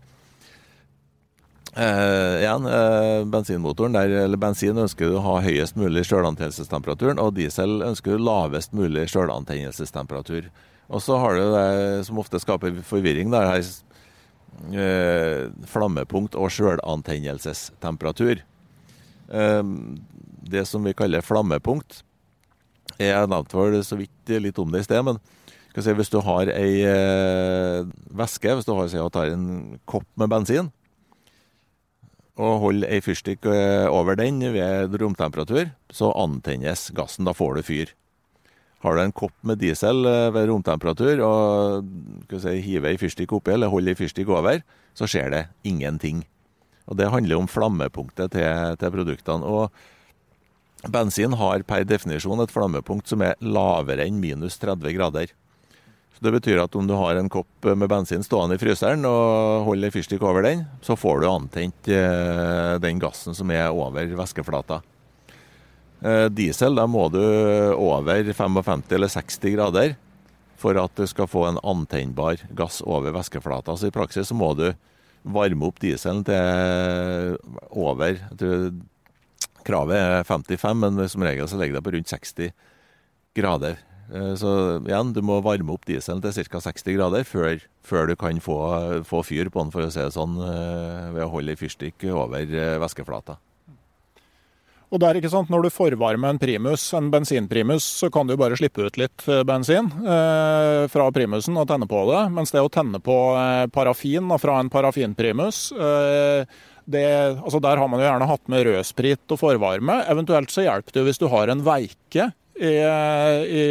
[1.78, 7.36] Eh, igjen, eh, bensinmotoren der, eller Bensin ønsker du å ha høyest mulig sjølantennelsestemperatur, og
[7.36, 10.48] diesel ønsker du lavest mulig sjølantennelsestemperatur.
[10.88, 13.62] Og så har du det som ofte skaper forvirring, der her
[14.72, 18.42] eh, flammepunkt og sjølantennelsestemperatur.
[19.28, 19.62] Eh,
[20.50, 22.02] det som vi kaller flammepunkt,
[22.98, 25.20] jeg nevnte vel så vidt litt om det i sted, men
[25.78, 27.86] si, hvis du har ei eh,
[28.18, 30.72] væske, hvis du har, si, tar en kopp med bensin,
[32.38, 37.26] og holder ei fyrstikk eh, over den ved romtemperatur, så antennes gassen.
[37.26, 37.94] Da får du fyr.
[38.84, 43.56] Har du en kopp med diesel eh, ved romtemperatur og si, hiver ei fyrstikk oppi,
[43.56, 44.62] eller holder ei fyrstikk over,
[44.98, 46.22] så skjer det ingenting.
[46.88, 49.44] Og Det handler om flammepunktet til, til produktene.
[49.44, 49.74] Og
[50.86, 55.32] bensin har per definisjon et flammepunkt som er lavere enn minus 30 grader.
[56.14, 59.66] Så Det betyr at om du har en kopp med bensin stående i fryseren og
[59.68, 64.80] holder fyrstikk over den, så får du antent eh, den gassen som er over væskeflata.
[66.02, 67.22] Eh, diesel da må du
[67.74, 69.96] over 55 eller 60 grader
[70.58, 73.76] for at du skal få en antennbar gass over væskeflata.
[73.78, 74.72] Så i praksis så må du
[75.22, 77.38] varme opp dieselen til
[77.70, 78.70] over jeg tror
[79.68, 82.52] Kravet er 55, men som regel så ligger det på rundt 60
[83.36, 83.76] grader.
[84.08, 86.62] Eh, så igjen, du må varme opp dieselen til ca.
[86.64, 88.56] 60 grader før, før du kan få,
[89.08, 92.08] få, fyr på den, for å si det sånn, eh, ved å holde ei fyrstikk
[92.14, 93.36] over eh, væskeflata.
[94.88, 98.56] Og der, ikke sant, Når du forvarmer en primus, en bensinprimus, så kan du bare
[98.56, 102.22] slippe ut litt bensin eh, fra primusen og tenne på det.
[102.32, 106.48] Mens det å tenne på eh, parafin fra en parafinprimus eh,
[106.88, 110.00] det, altså Der har man jo gjerne hatt med rødsprit og forvarme.
[110.08, 113.64] Eventuelt så hjelper det hvis du har en veike i, i,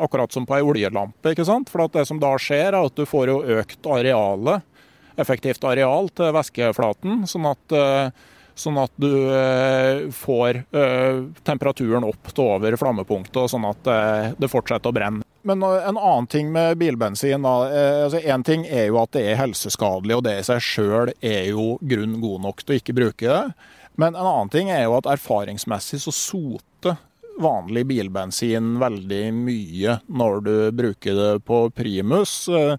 [0.00, 1.32] akkurat som på ei oljelampe.
[1.32, 1.72] ikke sant?
[1.72, 4.64] For det som da skjer, er at du får jo økt arealet,
[5.20, 7.24] effektivt areal til væskeflaten.
[7.30, 8.24] Sånn at, eh,
[8.58, 13.92] sånn at du eh, får eh, temperaturen opp til over flammepunktet, sånn at
[14.38, 15.26] det fortsetter å brenne.
[15.44, 17.52] Men en annen ting med bilbensin da,
[18.06, 21.50] altså En ting er jo at det er helseskadelig, og det i seg sjøl er
[21.50, 23.42] jo grunn god nok til å ikke bruke det.
[24.00, 26.96] Men en annen ting er jo at erfaringsmessig så soter
[27.40, 32.48] vanlig bilbensin veldig mye når du bruker det på primus.
[32.48, 32.74] Eh,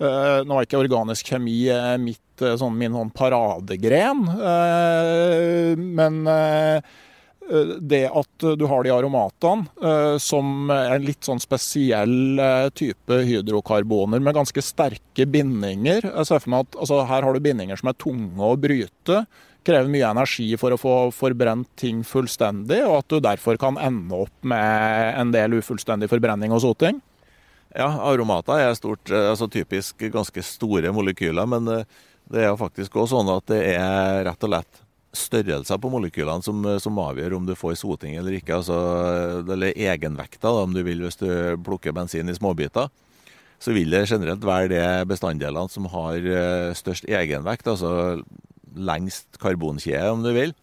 [0.00, 1.62] eh, nå er ikke organisk kjemi
[2.02, 4.24] mitt, eh, sånn, min sånn paradegren,
[5.80, 6.18] men
[7.80, 12.38] det at du har de aromatene som en litt sånn spesiell
[12.78, 17.42] type hydrokarboner med ganske sterke bindinger Jeg ser for meg at altså, Her har du
[17.42, 19.24] bindinger som er tunge å bryte
[19.66, 24.24] krever mye energi for å få forbrent ting fullstendig, og at du derfor kan ende
[24.24, 27.00] opp med en del ufullstendig forbrenning og soting?
[27.76, 31.84] Ja, aromater er stort, eh, altså typisk ganske store molekyler, men eh,
[32.30, 34.80] det er jo faktisk også sånn at det er rett og lett
[35.16, 38.60] størrelser på molekylene som, eh, som avgjør om du får soting eller ikke.
[38.60, 38.76] Altså,
[39.42, 41.30] eller egenvekta, om du vil, hvis du
[41.66, 42.90] plukker bensin i småbiter.
[43.60, 46.24] Så vil det generelt være de bestanddelene som har
[46.78, 47.66] størst egenvekt.
[47.68, 48.22] altså
[48.74, 50.54] lengst karbonkjede, om du vil,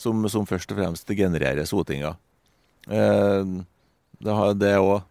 [0.00, 2.14] som, som først og fremst genererer sotinga.
[2.88, 5.04] Det, har, det er òg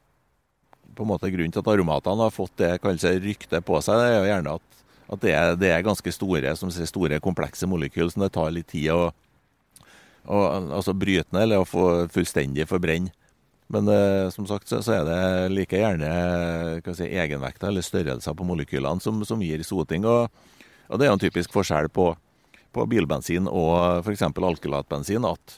[0.93, 2.77] på en måte grunnen til at aromatene har fått det
[3.23, 3.97] ryktet på seg.
[3.97, 4.72] Det er jo gjerne at,
[5.13, 8.69] at det, er, det, er, ganske store, sier, store komplekse molekyler som det tar litt
[8.73, 9.12] tid å,
[10.26, 10.39] å
[10.80, 13.13] altså bryte ned eller å få fullstendig forbrenne.
[13.73, 16.10] Men eh, som sagt så, så, er det like gjerne
[16.93, 20.06] si, egenvekter eller størrelser på molekylene som, som gir soting.
[20.06, 20.28] Og,
[20.89, 22.12] og, det er en typisk forskjell på,
[22.76, 24.26] på bilbensin og f.eks.
[24.28, 25.26] alkylatbensin.
[25.30, 25.58] At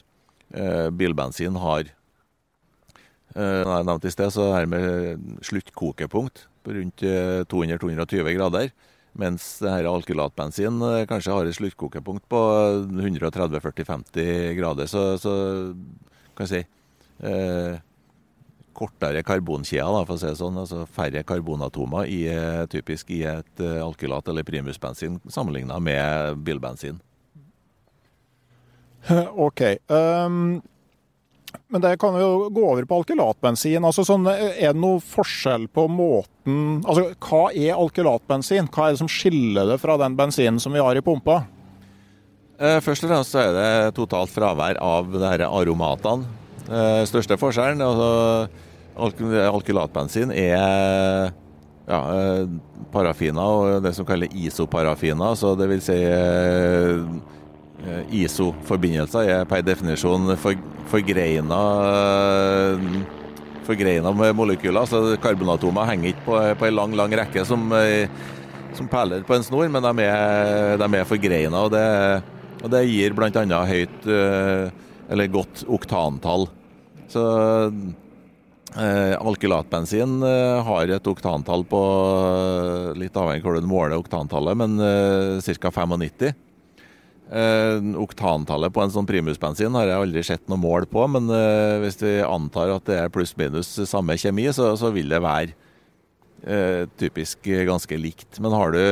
[0.55, 1.89] eh, bilbensin har
[3.35, 7.05] eh, jeg nevnte i sted, så her med sluttkokepunkt på rundt
[7.51, 8.71] 200-220 eh, grader.
[9.15, 12.41] Mens alkylatbensin eh, kanskje har et sluttkokepunkt på
[12.99, 14.89] 130-40-50 grader.
[14.91, 15.35] Så, så
[16.35, 17.77] kan jeg si eh,
[18.75, 20.59] kortere karbonkjeder, for å si det sånn.
[20.59, 26.99] Altså færre karbonatomer i, eh, typisk i et eh, alkylat eller primusbensin sammenlignet med bilbensin.
[29.47, 29.61] OK.
[29.87, 30.61] Um,
[31.71, 33.83] men det kan jo gå over på alkylatbensin.
[33.85, 36.31] Altså sånn, er det noe forskjell på måten
[36.85, 38.69] Altså, Hva er alkylatbensin?
[38.69, 41.41] Hva er det som skiller det fra den bensinen som vi har i pumpa?
[42.59, 46.27] Eh, først og fremst er det totalt fravær av her aromatene.
[47.05, 48.47] Største forskjellen altså
[48.97, 51.33] Alkylatbensin er
[51.85, 52.47] ja, eh,
[52.93, 55.35] parafiner og det som kalles isoparafiner.
[55.35, 57.03] Så det vil si eh,
[58.13, 60.57] iso-forbindelser er per definisjon for,
[60.91, 61.59] forgreina
[63.65, 64.85] forgreina med molekyler.
[64.85, 68.05] Så karbonatomer henger ikke på, på en lang, lang rekke som, eh,
[68.77, 71.65] som perler på en snor, men de er, de er forgreina.
[71.65, 71.85] Og det,
[72.61, 73.61] og det gir bl.a.
[73.69, 76.49] høyt eller godt oktantall.
[77.09, 77.25] Så
[78.75, 84.57] Eh, alkylatbensin eh, har et oktantall på eh, litt avhengig av hvordan du måler oktantallet,
[84.59, 85.71] men eh, ca.
[85.71, 86.33] 95.
[87.25, 91.77] Eh, oktantallet på en sånn primusbensin har jeg aldri sett noe mål på, men eh,
[91.81, 95.55] hvis vi antar at det er pluss-minus samme kjemi, så, så, vil det være
[96.45, 98.37] eh, typisk ganske likt.
[98.43, 98.83] Men har du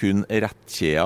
[0.00, 1.04] kun rettkjeda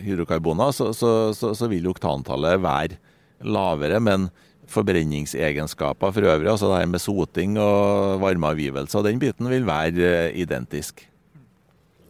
[0.00, 3.00] hydrokarboner, så, så, så vil oktantallet være
[3.42, 3.98] lavere.
[4.00, 4.30] men
[4.70, 6.50] forbrenningsegenskaper for øvrig.
[6.50, 8.98] Altså det her med soting og varmeavgivelse.
[8.98, 11.06] og Den biten vil være eh, identisk.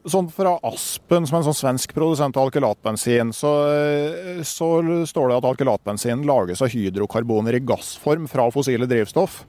[0.09, 4.71] Sånn Fra Aspen, som er en sånn svensk produsent av alkylatbensin, så, eh, så
[5.05, 9.43] står det at alkylatbensin lages av hydrokarboner i gassform fra fossile drivstoff.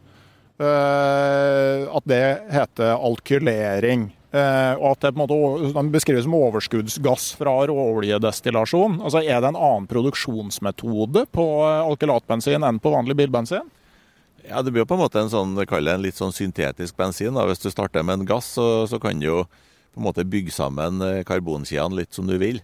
[0.62, 4.12] Uh, at det heter alkylering.
[4.32, 9.00] Uh, og at det på en måte den beskrives som overskuddsgass fra råoljedestillasjon.
[9.02, 13.66] Altså, er det en annen produksjonsmetode på alkylatbensin enn på vanlig bilbensin?
[14.48, 17.34] Ja, Det blir jo på en måte en sånn, en litt sånn syntetisk bensin.
[17.34, 17.46] Da.
[17.50, 19.42] Hvis du starter med en gass, så, så, kan du jo
[19.94, 22.62] på en måte bygge sammen eh, karbonkjedene litt som du vil.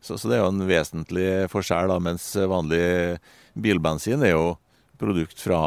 [0.00, 1.90] Så, så, det er jo en vesentlig forskjell.
[1.92, 2.84] da, Mens vanlig
[3.54, 4.54] bilbensin er jo
[5.00, 5.60] produkt fra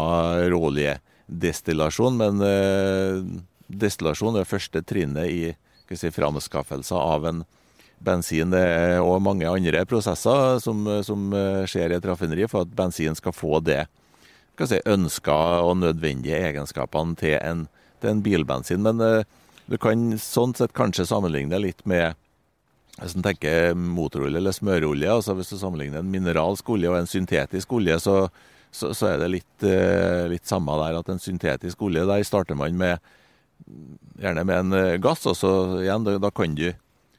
[0.50, 2.18] råoljedestillasjon.
[2.20, 3.22] Men eh,
[3.68, 7.46] destillasjon er første trinnet i si, framskaffelse av en
[8.04, 8.54] bensin.
[8.54, 12.76] Det er òg mange andre prosesser som, som, eh, skjer i et raffineri for at
[12.78, 13.86] bensin skal få det
[14.66, 17.68] si, ønska og nødvendige egenskapene til en,
[18.02, 18.82] til en bilbensin.
[18.86, 19.24] Men uh,
[19.68, 22.16] du kan sånn sett kanskje sammenligne det litt med
[22.98, 27.10] hvis en tenker motorolje eller smørolje, altså Hvis du sammenligner en mineralsk olje og en
[27.10, 28.16] syntetisk olje, så,
[28.74, 30.98] så, så er det litt, uh, litt samme der.
[30.98, 32.98] At en syntetisk olje, der starter man med
[34.18, 35.26] gjerne med en eh, gass.
[35.30, 35.54] Og så
[35.84, 36.72] igjen, da, da, kan du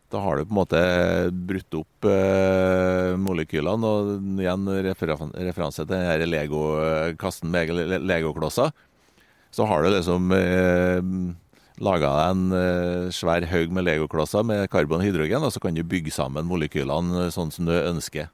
[0.09, 0.83] Da har du på en måte
[1.31, 3.93] brutt opp eh, molekylene.
[3.93, 8.73] Og igjen refer referanse til denne Lego-kassen med legoklosser.
[9.53, 11.03] Så har du liksom eh,
[11.85, 15.77] laga deg en eh, svær haug med legoklosser med karbon og hydrogen, og så kan
[15.77, 18.29] du bygge sammen molekylene sånn som du ønsker.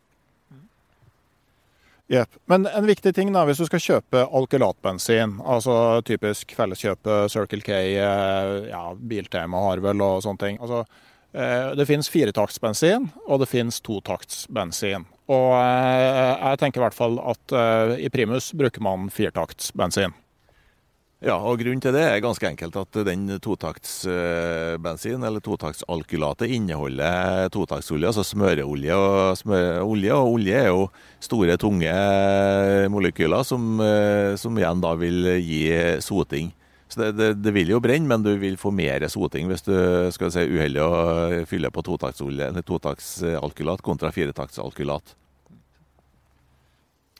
[2.08, 2.36] Yep.
[2.44, 7.78] Men en viktig ting da, hvis du skal kjøpe alkylatbensin, altså typisk felleskjøpet Circle K,
[7.96, 10.60] eh, ja, Biltema har vel og sånne ting.
[10.60, 10.82] Altså,
[11.32, 15.08] eh, det finnes firetaktsbensin, og det finnes totaktsbensin.
[15.32, 17.56] Og eh, jeg tenker i hvert fall at
[17.96, 20.12] i primus bruker man firetaktsbensin.
[21.24, 28.10] Ja, og grunnen til det er ganske enkelt at den totaktsbensin, eller totaktsalkylatet, inneholder totaktsolje,
[28.10, 28.98] altså smøreolje.
[28.98, 30.82] Og smøreolje og olje er jo
[31.24, 31.94] store, tunge
[32.92, 33.80] molekyler som,
[34.36, 35.64] som igjen da vil gi
[36.04, 36.52] soting.
[36.92, 39.74] Så det, det, det, vil jo brenne, men du vil få mer soting hvis du
[40.12, 40.94] skal si uheldig å
[41.48, 45.16] fylle på totaktsalkylat kontra firetaktsalkylat.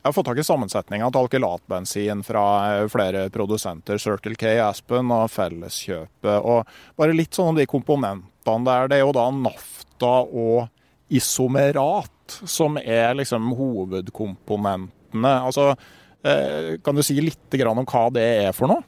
[0.05, 2.41] Jeg har fått tak i sammensetninga til alkylatbensin fra
[2.75, 6.45] eh, flere produsenter, Circle K, Aspen og Felleskjøpet.
[6.45, 6.69] Og
[7.01, 8.91] bare litt sånn om de komponentene der.
[8.93, 10.69] Det er jo da nafta og
[11.09, 15.33] isomerat som er liksom hovedkomponentene.
[15.39, 15.71] Altså,
[16.21, 18.85] eh, kan du si litt om hva det er for noe?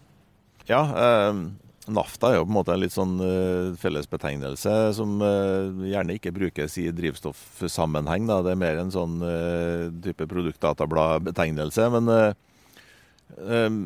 [0.68, 1.40] Ja, eh,
[1.86, 6.32] Nafta er jo på en måte en litt sånn uh, fellesbetegnelse som uh, gjerne ikke
[6.34, 8.26] brukes i drivstoffsammenheng.
[8.26, 8.40] Da.
[8.42, 11.86] Det er mer en sånn uh, type produktdatabladbetegnelse.
[11.94, 12.10] Men
[13.38, 13.78] um,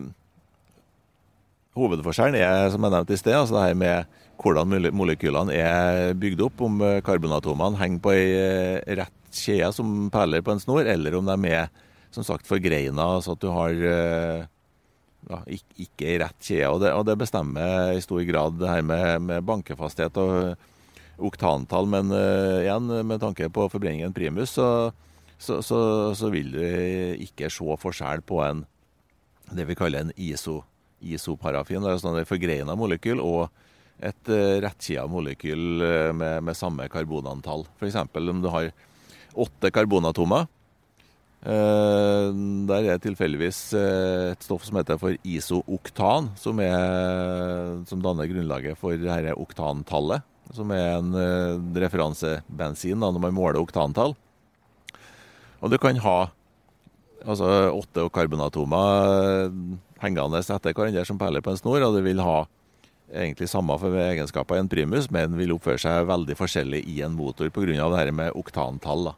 [1.76, 6.46] hovedforskjellen er, som jeg nevnte i sted, altså det her med hvordan molekylene er bygd
[6.46, 6.64] opp.
[6.64, 11.52] Om karbonatomene henger på ei rett kjede som perler på en snor, eller om de
[11.52, 11.68] er
[12.10, 14.48] som sagt forgreina, så at du har
[15.28, 16.70] ja, ikke i rett kjede.
[16.72, 20.56] Og det, og det, bestemmer i stor grad det her med, med bankefasthet og
[21.30, 21.88] oktantall.
[21.90, 24.90] Men uh, igjen, med tanke på forbrenningen primus, så,
[25.36, 25.80] så, så,
[26.16, 26.62] så, vil du
[27.20, 28.66] ikke se forskjell på en
[29.50, 30.60] det vi kaller en iso,
[31.02, 31.82] isoparafin.
[31.82, 33.48] Det er sånn et forgreina molekyl og
[34.00, 37.66] et uh, rettkjeda molekyl uh, med, med, samme karbonantall.
[37.80, 37.98] F.eks.
[37.98, 38.70] om du har
[39.40, 40.59] åtte karbonatomer Eh,
[41.40, 48.76] der er tilfeldigvis eh, et stoff som heter for isooktan, som, er, som danner grunnlaget
[48.80, 50.26] for dette oktantallet.
[50.52, 54.16] Som er en eh, referansebensin når man måler oktantall.
[55.60, 56.18] Og du kan ha
[57.24, 59.48] altså, åtte karbonatomer
[60.00, 62.42] hengende etter hverandre som perler på en snor, og du vil ha
[63.10, 67.50] egentlig samme egenskaper i en primus, men vil oppføre seg veldig forskjellig i en motor
[67.50, 67.64] pga.
[67.64, 69.10] det her med oktantall.
[69.10, 69.14] da.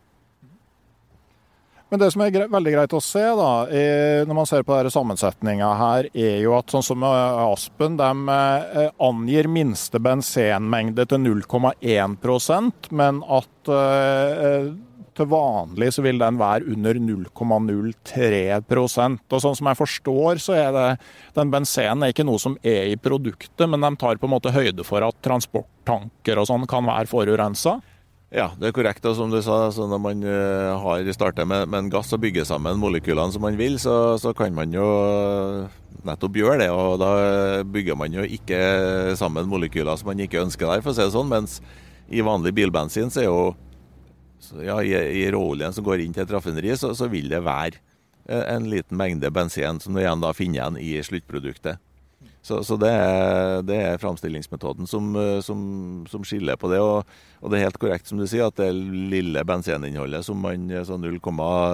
[1.92, 4.72] Men det som er gre veldig greit å se da, er, når man ser på
[4.94, 12.88] sammensetninga her, er jo at sånn som Aspen de eh, angir minste bensenmengde til 0,1%
[12.96, 14.72] men at eh,
[15.12, 20.72] til vanlig så vil den være under 0,03% Og Sånn som jeg forstår, så er
[20.72, 20.96] det
[21.36, 24.54] den bensenen er ikke noe som er i produktet, men de tar på en måte
[24.54, 27.80] høyde for at transporttanker og sånn kan være forurensa.
[28.32, 29.04] Ja, det er korrekt.
[29.04, 32.22] Og som du sa, så når man uh, har startet med, med, en gass og
[32.22, 34.86] bygger sammen molekylene som man vil, så, så, kan man jo
[36.08, 36.70] nettopp gjøre det.
[36.72, 37.12] Og da
[37.68, 38.62] bygger man jo ikke
[39.20, 41.28] sammen molekyler som man ikke ønsker der, for å si det sånn.
[41.28, 41.60] Mens
[42.08, 43.44] i vanlig bilbensin så er jo
[44.64, 47.76] ja, i, i råoljen som går inn til et raffineri, så, så, vil det være
[48.26, 51.80] eh, en liten mengde bensin som du igjen da finner igjen i sluttproduktet.
[52.42, 55.12] Så, så det, er, er, framstillingsmetoden som,
[55.46, 55.60] som,
[56.10, 56.80] som, skiller på det.
[56.82, 57.06] Og,
[57.38, 60.98] og, det er helt korrekt som du sier, at det lille benseninnholdet som man så
[60.98, 61.20] 0,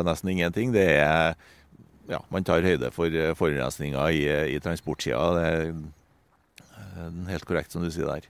[0.04, 1.38] nesten ingenting, det er
[2.08, 4.24] ja, man tar høyde for forurensninga i,
[4.56, 5.24] i transportsida.
[5.36, 8.28] Det er helt korrekt som du sier der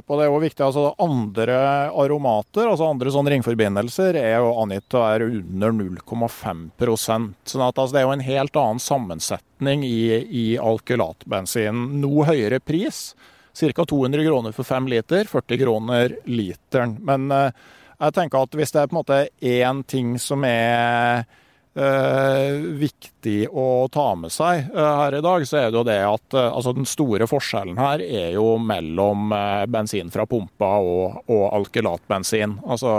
[0.00, 0.16] på.
[0.16, 1.58] Det er jo viktig, altså Andre
[1.90, 7.92] aromater, altså andre sånne ringforbindelser, er jo angitt å være under 0,5% sånn at altså,
[7.92, 11.84] Det er jo en helt annen sammensetning i, i alkylatbensin.
[12.00, 13.12] Noe høyere pris.
[13.52, 13.84] Ca.
[13.84, 16.96] 200 kroner for 5 liter, 40 kroner literen.
[17.04, 17.62] Men eh,
[17.98, 21.26] jeg tenker at hvis det er på en måte én ting som er
[21.74, 26.36] viktig å ta med seg eh, her i dag, så er det jo det at
[26.36, 31.46] eh, altså den store forskjellen her er jo mellom eh, bensin fra pumpa og, og
[31.62, 32.58] alkylatbensin.
[32.66, 32.92] Altså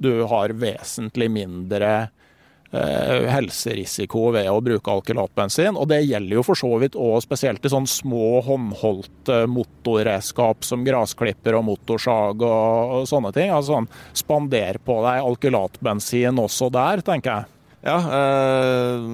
[0.00, 1.90] du har vesentlig mindre
[2.72, 5.76] eh, helserisiko ved å bruke alkylatbensin.
[5.76, 10.86] Og det gjelder jo for så vidt òg spesielt i sånn små håndholdte motorredskap som
[10.88, 13.52] grasklipper og motorsag og, og sånne ting.
[13.52, 13.90] Altså sånn
[14.24, 17.59] spander på deg alkylatbensin også der, tenker jeg.
[17.80, 19.04] Ja, jeg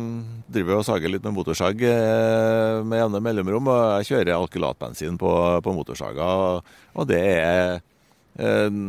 [0.51, 3.69] driver og sager litt med motorsag eh, med jevne mellomrom.
[3.71, 6.31] Og jeg kjører alkylatbensin på, på motorsaga,
[6.97, 7.77] og det er
[8.43, 8.81] eh,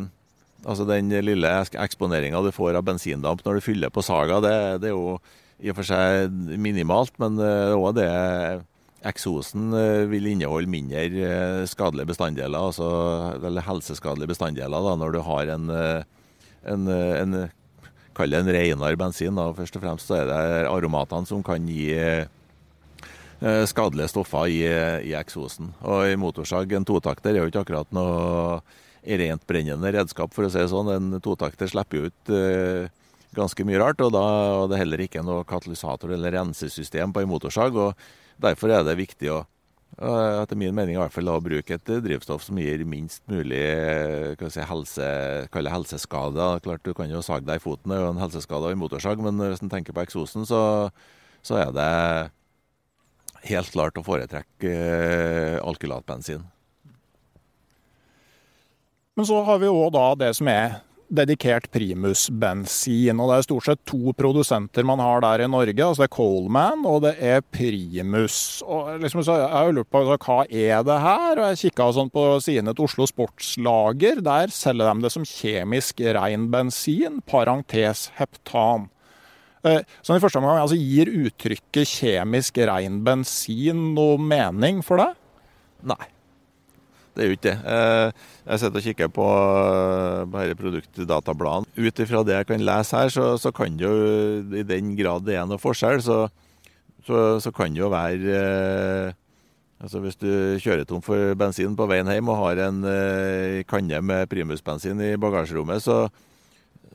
[0.68, 4.90] Altså den lille eksponeringa du får av bensindamp når du fyller på saga, det, det
[4.90, 5.14] er jo
[5.62, 8.08] i og for seg minimalt, men òg det
[9.08, 9.70] Eksosen
[10.12, 11.06] vil inneholde mindre
[11.70, 12.90] skadelige bestanddeler, altså,
[13.38, 15.72] eller helseskadelige bestanddeler, da, når du har en,
[16.74, 17.38] en, en
[18.18, 19.38] Kall det en renere bensin.
[19.38, 19.52] Da.
[19.54, 22.26] Først og fremst så er det aromatene som kan gi eh,
[23.70, 24.62] skadelige stoffer i,
[25.12, 25.72] i eksosen.
[25.86, 28.62] Og i motorsag, en totakter er jo ikke akkurat noe
[29.08, 30.90] rent brennende redskap, for å si det sånn.
[30.92, 32.88] En totakter slipper jo ut eh,
[33.38, 34.24] ganske mye rart, og da
[34.64, 37.78] er det heller ikke noe katalysator eller rensesystem på en motorsag.
[37.78, 39.44] og Derfor er det viktig å
[39.98, 43.64] etter min mening i hvert fall å bruke et drivstoff som gir minst mulig
[44.54, 45.08] si, helse,
[45.54, 46.50] helseskade.
[46.66, 49.22] Klart Du kan jo sage deg i foten, det er jo en helseskade en motorsag,
[49.24, 50.92] men hvis en tenker på eksosen, så,
[51.42, 51.90] så, er det
[53.50, 56.46] helt klart å foretrekke eh, alkylatbensin.
[59.18, 60.78] Men så har vi òg det som er
[61.10, 63.20] dedikert primusbensin.
[63.20, 65.76] Og det er stort sett to produsenter man har der i Norge.
[65.84, 68.62] altså Det er Coleman og det er Primus.
[68.66, 71.32] Og liksom, så Jeg har lurt på altså, hva er det her?
[71.38, 74.22] Og jeg kikka sånn på sidene til Oslo Sportslager.
[74.26, 78.90] Der selger de det som kjemisk rein bensin, parentes heptan.
[79.64, 85.18] Eh, så i første omgang, altså, Gir uttrykket kjemisk rein bensin noe mening for deg?
[85.88, 86.17] Nei.
[87.18, 87.58] Det er jo ikke det.
[87.66, 89.28] Eh, jeg sitter og kikker på,
[90.30, 91.72] på disse produktdatabladene.
[91.82, 93.96] Ut ifra det jeg kan lese her, så, så, kan det jo,
[94.54, 96.20] i den grad det er noe forskjell, så,
[97.08, 99.18] så, så kan det jo være eh,
[99.82, 100.30] altså Hvis du
[100.62, 105.16] kjører tom for bensin på veien hjem og har en eh, kanne med primusbensin i
[105.18, 106.06] bagasjerommet, så,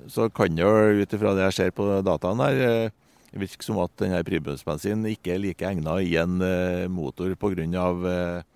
[0.06, 3.82] så kan det jo ut ifra det jeg ser på dataen her, eh, virke som
[3.82, 7.66] at denne primusbensinen ikke er like egnet i en eh, motor pga.
[7.66, 8.48] Eh,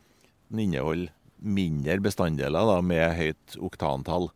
[0.46, 4.30] den inneholder mindre bestanddeler da, med høyt oktantall.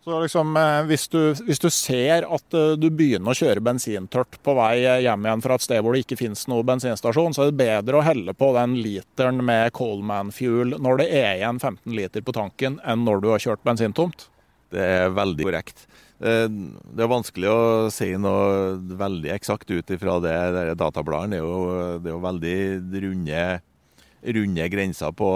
[0.00, 4.38] Så liksom, eh, hvis du, hvis du, ser at eh, du begynner å kjøre bensintørt
[4.40, 7.50] på vei hjem igjen fra et sted hvor det ikke finnes noen bensinstasjon, så er
[7.50, 11.98] det bedre å helle på den literen med Coleman Fuel når det er igjen 15
[11.98, 14.30] liter på tanken, enn når du har kjørt bensintomt?
[14.72, 15.84] Det er veldig korrekt.
[16.24, 17.60] Eh, det er vanskelig å
[17.92, 20.36] si noe veldig eksakt ut ifra det.
[20.80, 22.56] Databladene er er jo veldig
[23.04, 23.44] runde
[24.22, 25.30] runde grenser på,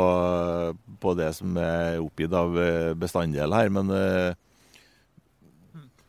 [1.01, 4.35] på, det som er oppgitt av eh, bestanddel her, men eh,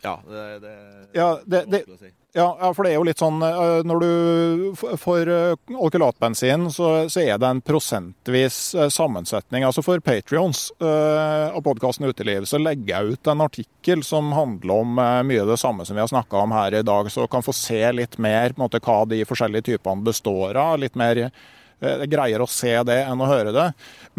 [0.05, 0.75] ja, det, det,
[1.17, 2.11] ja, det, det si.
[2.37, 5.31] ja, for det er jo litt sånn eh, Når du får
[5.79, 8.59] alkylatbensin, så, så er det en prosentvis
[8.93, 9.65] sammensetning.
[9.65, 14.93] Altså For Patrions av podkasten Uteliv så legger jeg ut en artikkel som handler om
[14.99, 17.55] mye av det samme som vi har snakka om her i dag, så kan få
[17.57, 20.77] se litt mer på en måte, hva de forskjellige typene består av.
[20.85, 21.31] Litt mer
[21.79, 23.65] Eh, det greier å se det enn å høre det.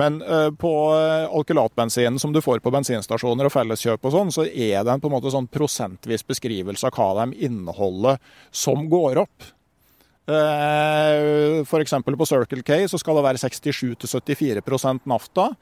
[0.00, 4.46] Men uh, på eh, alkylatbensinen som du får på bensinstasjoner og felleskjøp og sånn, så
[4.46, 8.20] er det en på en måte sånn prosentvis beskrivelse av hva de inneholder
[8.52, 9.52] som går opp.
[10.26, 11.92] F.eks.
[12.02, 15.52] på Circle K så skal det være 67-74% nafta.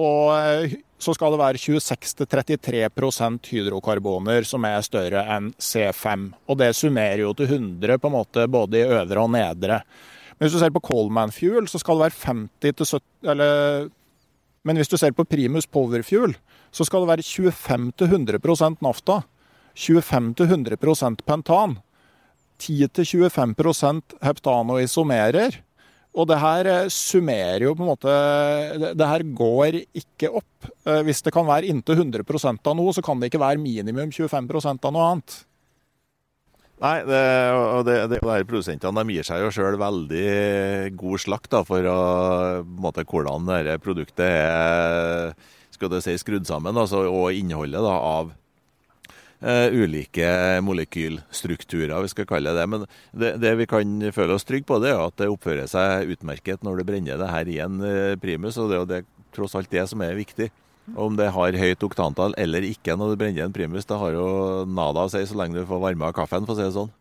[0.00, 6.26] Og så skal det være 26-33% hydrokarboner som er større enn C5.
[6.48, 9.82] Og det summerer jo til 100 på en måte både i øvre og nedre.
[10.36, 13.88] Men hvis du ser på Coleman Fuel, så skal det være 50 til 70 eller,
[14.66, 16.34] Men hvis du ser på Primus Power Fuel,
[16.74, 19.22] så skal det være 25-100% nafta.
[19.76, 21.78] 25-100% pentan.
[22.58, 25.60] 10-25% heptanoisomerer.
[26.16, 28.12] Og det her eh, summerer jo på en måte
[28.96, 30.70] Det her går ikke opp.
[30.88, 32.24] Eh, hvis det kan være inntil 100
[32.56, 35.36] av noe, så kan det ikke være minimum 25 av noe annet.
[36.76, 37.20] Nei, det,
[37.56, 40.26] og det, det, de produsentene de gir seg jo sjøl veldig
[41.00, 42.00] god slakt da, for å,
[42.84, 45.32] måte, hvordan dette produktet er
[45.76, 48.30] skal du si, skrudd sammen, altså, og innholdet da, av
[49.44, 50.28] uh, ulike
[50.64, 52.66] molekylstrukturer, vi skal kalle det.
[52.72, 56.12] Men det, det, vi kan føle oss trygge på, det er at det oppfører seg
[56.16, 59.72] utmerket når du brenner det her i en uh, primus, og det er tross alt
[59.72, 60.48] det som er viktig.
[60.94, 64.28] Om det har høyt oktantall eller ikke når du brenner en primus, det har jo
[64.70, 66.92] nada å si så lenge du får varme av kaffen, for å si det sånn.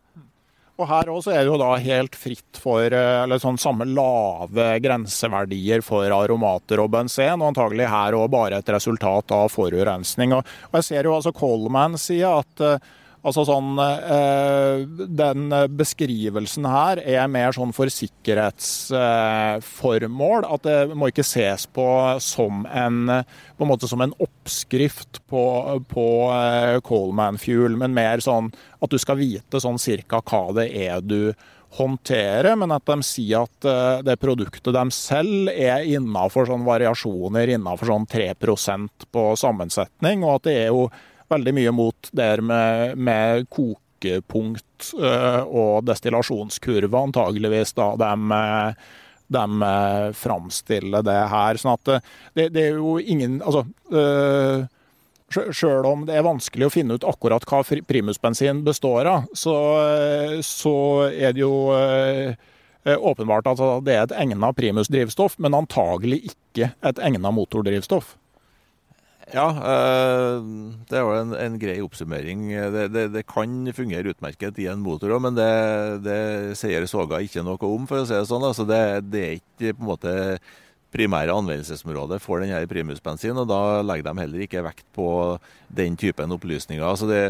[0.75, 4.73] Og her også er det jo da helt fritt for eh, eller sånn samme lave
[4.83, 10.35] grenseverdier for aromater og benzen, og antagelig her òg bare et resultat av forurensning.
[10.35, 12.91] Og jeg ser jo altså Coleman sier at eh,
[13.25, 14.85] Altså sånn eh,
[15.17, 20.45] Den beskrivelsen her er mer sånn for sikkerhetsformål.
[20.45, 23.09] At det må ikke ses på som en,
[23.57, 25.41] på en, måte som en oppskrift på,
[25.89, 30.69] på eh, Coleman Fuel, men mer sånn at du skal vite sånn cirka hva det
[30.85, 31.33] er du
[31.75, 37.55] håndtere, men at de sier at eh, det produktet de selv er innafor sånn variasjoner
[37.57, 40.87] innafor sånn 3% på sammensetning, og at det er jo
[41.31, 48.11] veldig mye mot det med, med kokepunkt uh, og destillasjonskurve, antageligvis, da de,
[49.35, 51.61] de uh, framstiller det her.
[51.61, 51.93] Sånn at
[52.37, 53.65] det, det er jo ingen Altså
[55.35, 59.55] Sjøl om det er vanskelig å finne ut akkurat hva primusbensin består av, så,
[60.45, 60.75] så
[61.09, 61.55] er det jo
[62.85, 68.13] åpenbart at det er et egnet primusdrivstoff, men antagelig ikke et egnet motordrivstoff.
[69.33, 70.35] Ja, eh,
[70.85, 72.45] det er jo en, en grei oppsummering.
[72.75, 75.47] Det, det, det, kan fungere utmerket i en motor òg, men det,
[76.05, 76.19] det,
[76.59, 78.45] sier Soga ikke noe om, for å si det sånn.
[78.45, 80.13] Altså det, det, er ikke på en måte
[80.95, 85.09] primære anvendelsesområdet for denne primusbensin, og da legger de heller ikke vekt på
[85.73, 86.85] den typen opplysninger.
[86.85, 87.23] Altså det,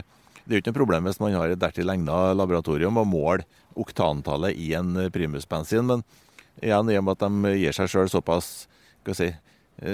[0.44, 3.48] det er jo ikke noe problem hvis man har et dertil egnet laboratorium og måler
[3.80, 6.04] oktantallet i en primusbensin, men
[6.62, 8.68] igjen, i og med at de gir seg sjøl såpass
[9.06, 9.32] skal si,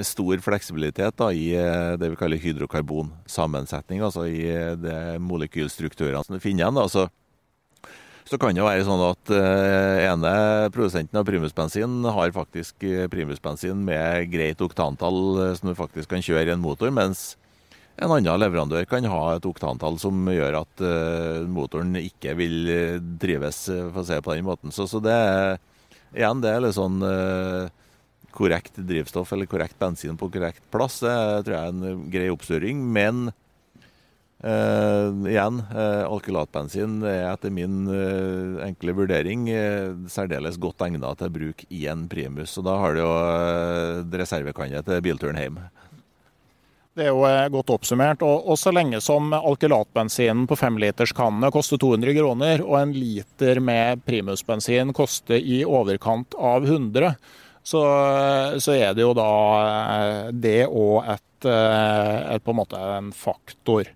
[0.06, 1.50] stor fleksibilitet da, i
[1.98, 4.44] det vi kaller hydrokarbonsammensetning, altså i
[4.78, 6.90] de molekylstrukturene som du finner igjen.
[6.92, 7.08] så
[8.32, 10.32] så kan det være sånn at uh, ene
[10.72, 16.46] produsenten av primusbensin har faktisk eh, primusbensin med greit oktantall som du faktisk kan kjøre
[16.48, 17.34] i en motor, mens
[18.00, 22.72] en annen leverandør kan ha et oktantall som gjør at uh, motoren ikke vil
[23.20, 24.72] drives, for å si det på den måten.
[24.72, 25.60] Så, så det er
[26.16, 27.04] igjen det er litt sånn
[28.36, 31.00] korrekt drivstoff eller korrekt bensin på korrekt plass.
[31.04, 32.82] Det tror jeg er en grei oppstyring.
[32.94, 33.30] Men
[34.44, 39.46] eh, igjen, eh, alkylatbensin er etter min eh, enkle vurdering
[40.12, 42.58] særdeles godt egnet til bruk i en primus.
[42.58, 45.62] Og da har du jo uh, reservekanne til bilturen hjem.
[46.92, 47.24] Det er jo
[47.54, 48.24] godt oppsummert.
[48.28, 54.04] Og, og så lenge som alkylatbensinen på femliterskannene koster 200 kroner, og en liter med
[54.08, 57.14] primusbensin koster i overkant av 100,
[57.64, 57.82] så,
[58.58, 59.32] så er det jo da
[60.34, 63.90] det og et, et, på en måte en faktor.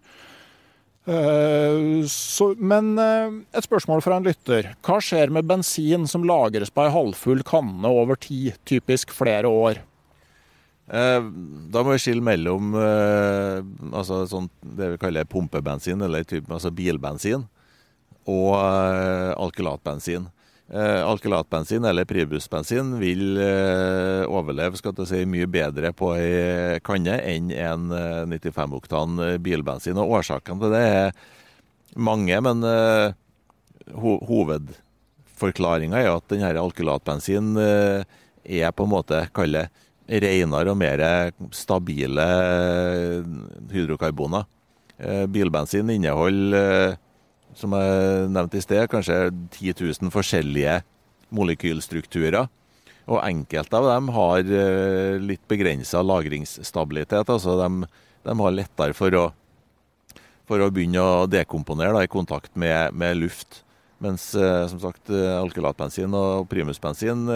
[1.05, 4.71] Eh, så, men eh, et spørsmål fra en lytter.
[4.85, 9.83] Hva skjer med bensin som lagres på ei halvfull kanne over tid, typisk flere år?
[10.89, 11.27] Eh,
[11.73, 17.45] da må vi skille mellom altså sånn, det vi kaller pumpebensin, eller type, altså bilbensin,
[18.25, 20.25] og alkylatbensin.
[20.69, 27.51] Eh, alkylatbensin eller pribussbensin vil eh, overleve skal si, mye bedre på ei kanne enn
[27.53, 27.91] en
[28.31, 29.99] 95-oktan eh, bilbensin.
[30.01, 31.13] Og Årsakene til det er
[32.01, 32.65] mange, men
[33.93, 39.61] ho hovedforklaringa er at denne alkylatbensin er på en måte kall
[40.09, 41.05] renere og mer
[41.55, 42.25] stabile
[43.71, 44.49] hydrokarboner.
[45.29, 46.97] Bilbensin inneholder
[47.55, 50.81] som jeg nevnte i sted, kanskje 10 000 forskjellige
[51.35, 52.47] molekylstrukturer.
[53.05, 57.29] Og enkelte av dem har eh, litt begrensa lagringsstabilitet.
[57.29, 57.89] altså de,
[58.25, 59.27] de, har lettere for å,
[60.49, 63.61] for å begynne å dekomponere da, i kontakt med, med luft.
[64.01, 67.29] Mens eh, som sagt, eh, alkylatbensin og primusbensin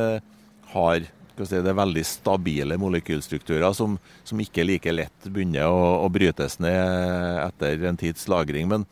[0.73, 1.05] har
[1.39, 3.95] si, det er veldig stabile molekylstrukturer som,
[4.27, 8.67] som ikke like lett begynner å, å brytes ned etter en tids lagring.
[8.67, 8.89] Men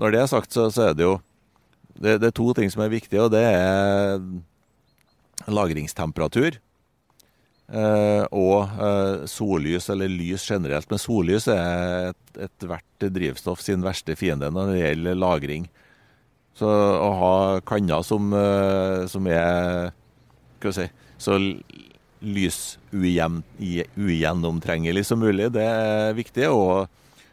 [0.00, 1.18] når det er sagt, så, så er det jo
[2.00, 4.20] det, det, er to ting som er viktige, og det er
[5.50, 6.56] lagringstemperatur.
[7.70, 10.88] Eh, og eh, sollys, eller lys generelt.
[10.90, 15.64] Men sollys er ethvert et drivstoff sin verste fiende når det gjelder lagring.
[16.56, 19.92] Så å ha kanner som, eh, som er
[20.60, 20.86] hva si,
[21.20, 21.32] så
[22.20, 26.46] lysugjennomtrengelig som mulig, det er viktig.
[26.48, 26.88] Og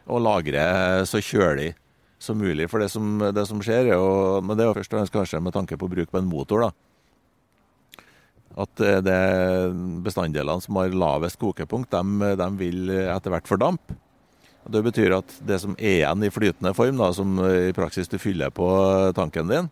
[0.08, 1.74] å lagre så kjølig
[2.18, 2.68] som mulig.
[2.70, 5.14] For det som, det som skjer, er jo, men det er jo først og fremst
[5.14, 6.70] kanskje med tanke på bruk på en motor, da.
[8.58, 13.94] At det er bestanddelene som har lavest kokepunkt, de, de vil etter hvert fordampe.
[14.68, 18.18] Det betyr at det som er igjen i flytende form, da, som i praksis du
[18.20, 18.66] fyller på
[19.16, 19.70] tanken din,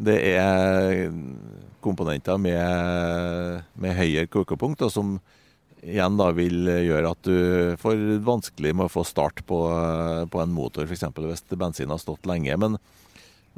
[0.00, 1.10] det er
[1.84, 5.18] komponenter med, med høyere kokepunkt, og som
[5.82, 9.60] igjen da vil gjøre at du får vanskelig med å få start på,
[10.30, 11.06] på en motor, f.eks.
[11.16, 12.56] hvis bensin har stått lenge.
[12.60, 12.76] Men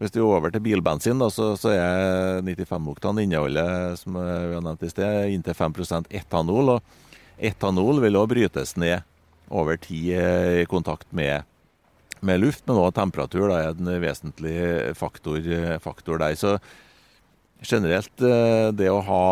[0.01, 4.65] hvis du er over til bilbensin, da, så, så er 95-oktan innholdet som vi har
[4.65, 6.77] nevnt i sted, inntil 5% etanol.
[6.77, 9.03] Og etanol vil også brytes ned
[9.53, 11.45] over tid i kontakt med,
[12.25, 14.57] med luft, men også temperatur da, er en vesentlig
[14.97, 15.45] faktor,
[15.85, 16.39] faktor der.
[16.41, 16.57] Så
[17.63, 19.25] generelt eh, det å ha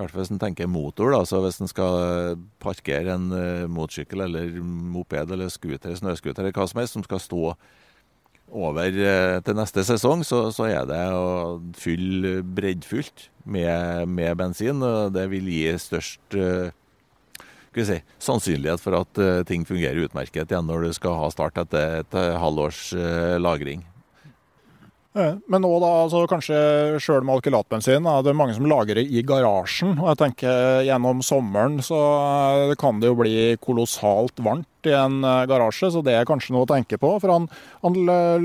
[0.00, 1.20] hvert fall hvis en tenker motor, da.
[1.28, 6.66] Så hvis en skal parkere en uh, motorsykkel eller moped eller scooter, snøscooter eller hva
[6.70, 7.44] som helst som skal stå
[8.50, 14.82] over uh, til neste sesong, så, så, er det å fylle breddfullt med, med, bensin.
[14.82, 16.40] og Det vil gi størst
[17.80, 22.18] si, sannsynlighet for at ting fungerer utmerket igjen når du skal ha start etter et
[22.42, 22.90] halvårs
[23.38, 23.86] lagring.
[25.12, 26.56] Men da, altså kanskje
[27.02, 29.96] sjøl med alkylatbensin, det er mange som lager det i garasjen.
[29.98, 31.98] og jeg tenker Gjennom sommeren så
[32.70, 36.54] eh, kan det jo bli kolossalt varmt i en eh, garasje, så det er kanskje
[36.54, 37.10] noe å tenke på.
[37.18, 37.50] For han,
[37.82, 37.98] han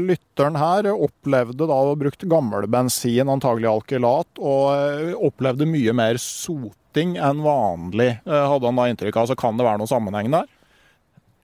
[0.10, 5.94] lytteren her opplevde da å ha brukt gammel bensin, antagelig alkylat, og eh, opplevde mye
[5.94, 9.30] mer soting enn vanlig, hadde han da inntrykk av.
[9.30, 10.50] Så kan det være noen sammenheng der?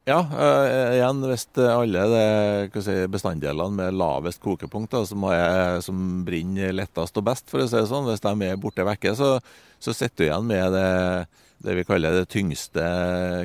[0.09, 5.99] Ja, uh, igjen hvis alle de si, bestanddelene med lavest kokepunkt, da, som, er, som,
[6.25, 9.35] brenner lettest og best, for å si det sånn, hvis de er borte vekke, så,
[9.77, 10.87] så sitter du igjen med det,
[11.61, 12.87] det, vi kaller de tyngste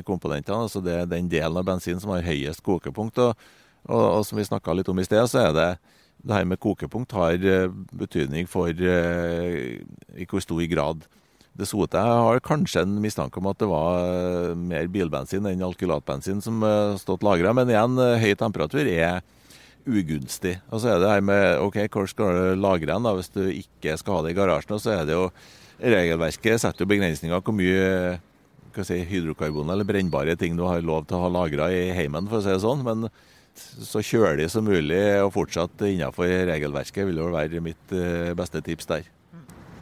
[0.07, 0.63] komponentene.
[0.65, 3.21] altså det, Den delen av bensin som har høyest kokepunkt.
[3.21, 3.47] Og,
[3.85, 5.69] og, og som vi snakka litt om i sted, så er det
[6.25, 9.77] det her med kokepunkt har eh, betydning for uh,
[10.17, 11.05] i hvor stor grad
[11.57, 11.97] det sote.
[11.97, 16.99] Jeg har kanskje en mistanke om at det var mer bilbensin enn alkylatbensin som har
[17.01, 17.53] stått lagra.
[17.57, 19.23] Men igjen, høy temperatur er
[19.87, 20.57] ugunstig.
[20.69, 23.43] Og så er det her med OK, hvor skal du lagre den da, hvis du
[23.47, 24.75] ikke skal ha det i garasjen?
[24.77, 25.29] Og så er det jo
[25.77, 28.17] Regelverket setter jo begrensninger hvor mye
[28.81, 32.39] si, hydrokarbon eller brennbare ting du har lov til å ha lagra i heimen, for
[32.39, 32.81] å si det sånn.
[32.85, 33.05] Men
[33.57, 38.89] så kjølig som mulig og fortsatt innenfor regelverket vil jo være mitt eh, beste tips
[38.89, 39.05] der.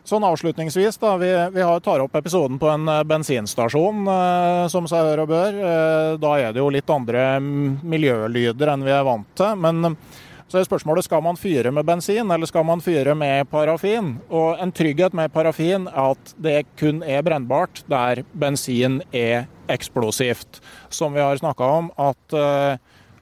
[0.05, 5.01] Sånn avslutningsvis, da, vi, vi tar opp episoden på en eh, bensinstasjon, eh, som seg
[5.01, 5.57] hør og bør.
[5.57, 9.57] Eh, da er det jo litt andre miljølyder enn vi er vant til.
[9.57, 9.97] Men
[10.45, 14.19] så er spørsmålet skal man fyre med bensin, eller skal man fyre med parafin?
[14.29, 20.61] Og En trygghet med parafin er at det kun er brennbart der bensin er eksplosivt.
[20.93, 22.37] Som vi har snakka om, at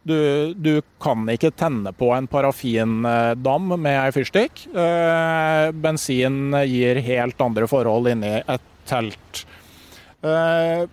[0.03, 4.65] du, du, kan ikke tenne på en parafindam med ei fyrstikk.
[4.69, 9.45] Eh, bensin gir helt andre forhold inni et telt.
[10.23, 10.83] Eh,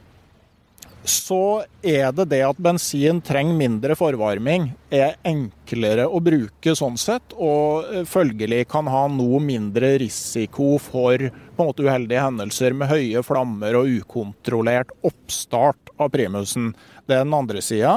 [1.11, 7.33] så er det det at bensin trenger mindre forvarming, er enklere å bruke sånn sett,
[7.35, 13.89] og følgelig kan ha noe mindre risiko for måte uheldige hendelser med høye flammer og
[14.01, 16.75] ukontrollert oppstart av primusen.
[17.09, 17.97] Det er den andre sida.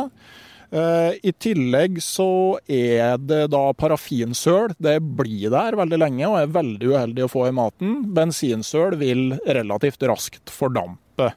[0.74, 4.74] Eh, I tillegg så er det da parafinsøl.
[4.82, 8.00] Det blir der veldig lenge og er veldig uheldig å få i maten.
[8.16, 11.30] Bensinsøl vil relativt raskt fordampe.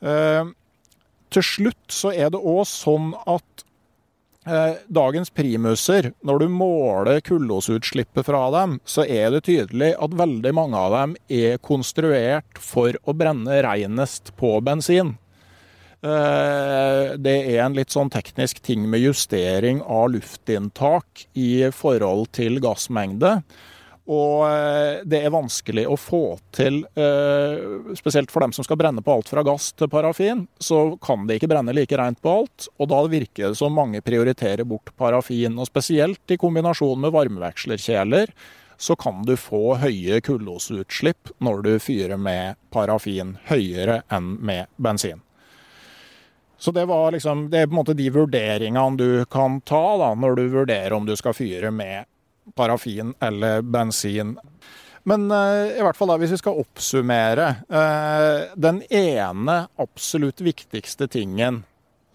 [0.00, 0.48] Eh,
[1.34, 3.64] til slutt så er det òg sånn at
[4.48, 10.54] eh, dagens primuser, når du måler kullosutslippet fra dem, så er det tydelig at veldig
[10.56, 15.18] mange av dem er konstruert for å brenne renest på bensin.
[16.04, 22.60] Eh, det er en litt sånn teknisk ting med justering av luftinntak i forhold til
[22.60, 23.38] gassmengde.
[24.04, 29.00] Og eh, det er vanskelig å få til, eh, spesielt for dem som skal brenne
[29.00, 32.68] på alt fra gass til parafin, så kan de ikke brenne like rent på alt.
[32.76, 35.56] Og da virker det som mange prioriterer bort parafin.
[35.56, 38.36] Og spesielt i kombinasjon med varmevekslerkjeler
[38.76, 45.24] så kan du få høye kullosutslipp når du fyrer med parafin, høyere enn med bensin.
[46.64, 50.38] Så det, liksom, det er på en måte de vurderingene du kan ta da, når
[50.38, 52.06] du vurderer om du skal fyre med
[52.56, 54.30] parafin eller bensin.
[55.04, 61.04] Men uh, i hvert fall da, hvis vi skal oppsummere uh, Den ene absolutt viktigste
[61.12, 61.60] tingen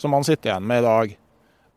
[0.02, 1.14] som man sitter igjen med i dag,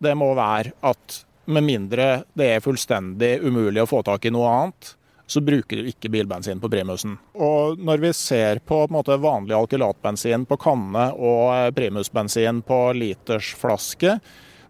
[0.09, 1.21] det må være at
[1.53, 4.95] med mindre det er fullstendig umulig å få tak i noe annet,
[5.33, 7.17] så bruker du ikke bilbensin på primusen.
[7.35, 12.81] Og når vi ser på, på måte, vanlig alkylatbensin på kanne og eh, primusbensin på
[12.99, 14.19] litersflaske,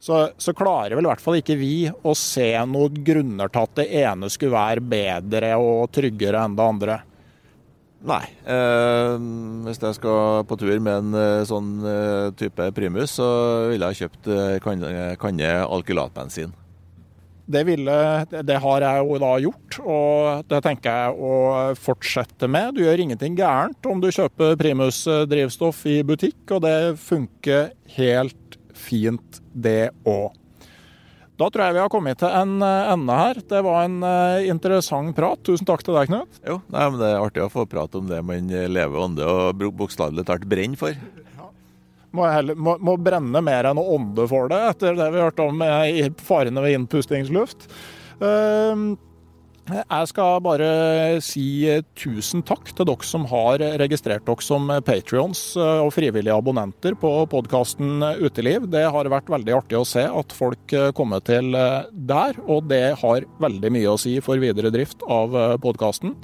[0.02, 3.76] så, så, klarer vel i hvert fall ikke vi å se noen grunner til at
[3.78, 6.96] det ene skulle være bedre og tryggere enn det andre.
[8.02, 8.24] Nei.
[8.50, 9.12] Eh,
[9.62, 13.28] hvis jeg skal på tur med en eh, sånn eh, type primus, så
[13.70, 14.32] ville jeg kjøpt
[14.64, 14.90] kanne,
[15.22, 16.50] kanne alkylatbensin.
[17.46, 17.94] Det, ville,
[18.30, 21.32] det, har jeg jo da gjort, og det tenker jeg å
[21.78, 22.76] fortsette med.
[22.76, 29.42] Du gjør ingenting gærent om du kjøper Primus-drivstoff i butikk, og det funker helt fint,
[29.52, 30.30] det òg.
[31.40, 33.40] Da tror jeg vi har kommet til en ende her.
[33.50, 35.40] Det var en eh, interessant prat.
[35.42, 36.38] Tusen takk til deg, Knut.
[36.46, 39.64] Jo, nei, men Det er artig å få prate om det man lever ånde og
[39.80, 40.94] bokstavelig talt brenner for.
[42.12, 45.30] Må, heller, må, må, brenne mer enn å ånde for det, etter det vi har
[45.30, 45.64] hørt om
[46.20, 47.64] farene ved innpustingsluft.
[48.22, 48.92] Ehm,
[49.70, 50.68] jeg skal bare
[51.22, 51.44] si
[51.94, 57.12] tusen takk til dere som har registrert dere som patrions eh, og frivillige abonnenter på
[57.30, 58.66] podkasten Uteliv.
[58.72, 62.66] Det har vært veldig artig å se at folk eh, kommer til eh, der, og
[62.72, 66.16] det har veldig mye å si for videre drift av podkasten.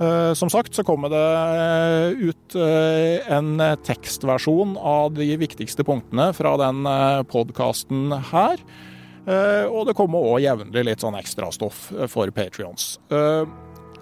[0.00, 1.26] Eh, som sagt så kommer det
[1.60, 6.88] eh, ut eh, en tekstversjon av de viktigste punktene fra den
[7.28, 8.64] podkasten her.
[9.30, 12.96] Og det kommer òg jevnlig litt sånn ekstrastoff for Patrions.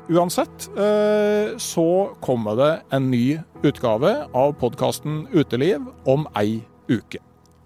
[0.08, 0.68] Uansett
[1.60, 1.88] så
[2.24, 3.34] kommer det en ny
[3.66, 7.20] utgave av podkasten Uteliv om ei uke.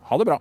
[0.08, 0.40] Ha det bra.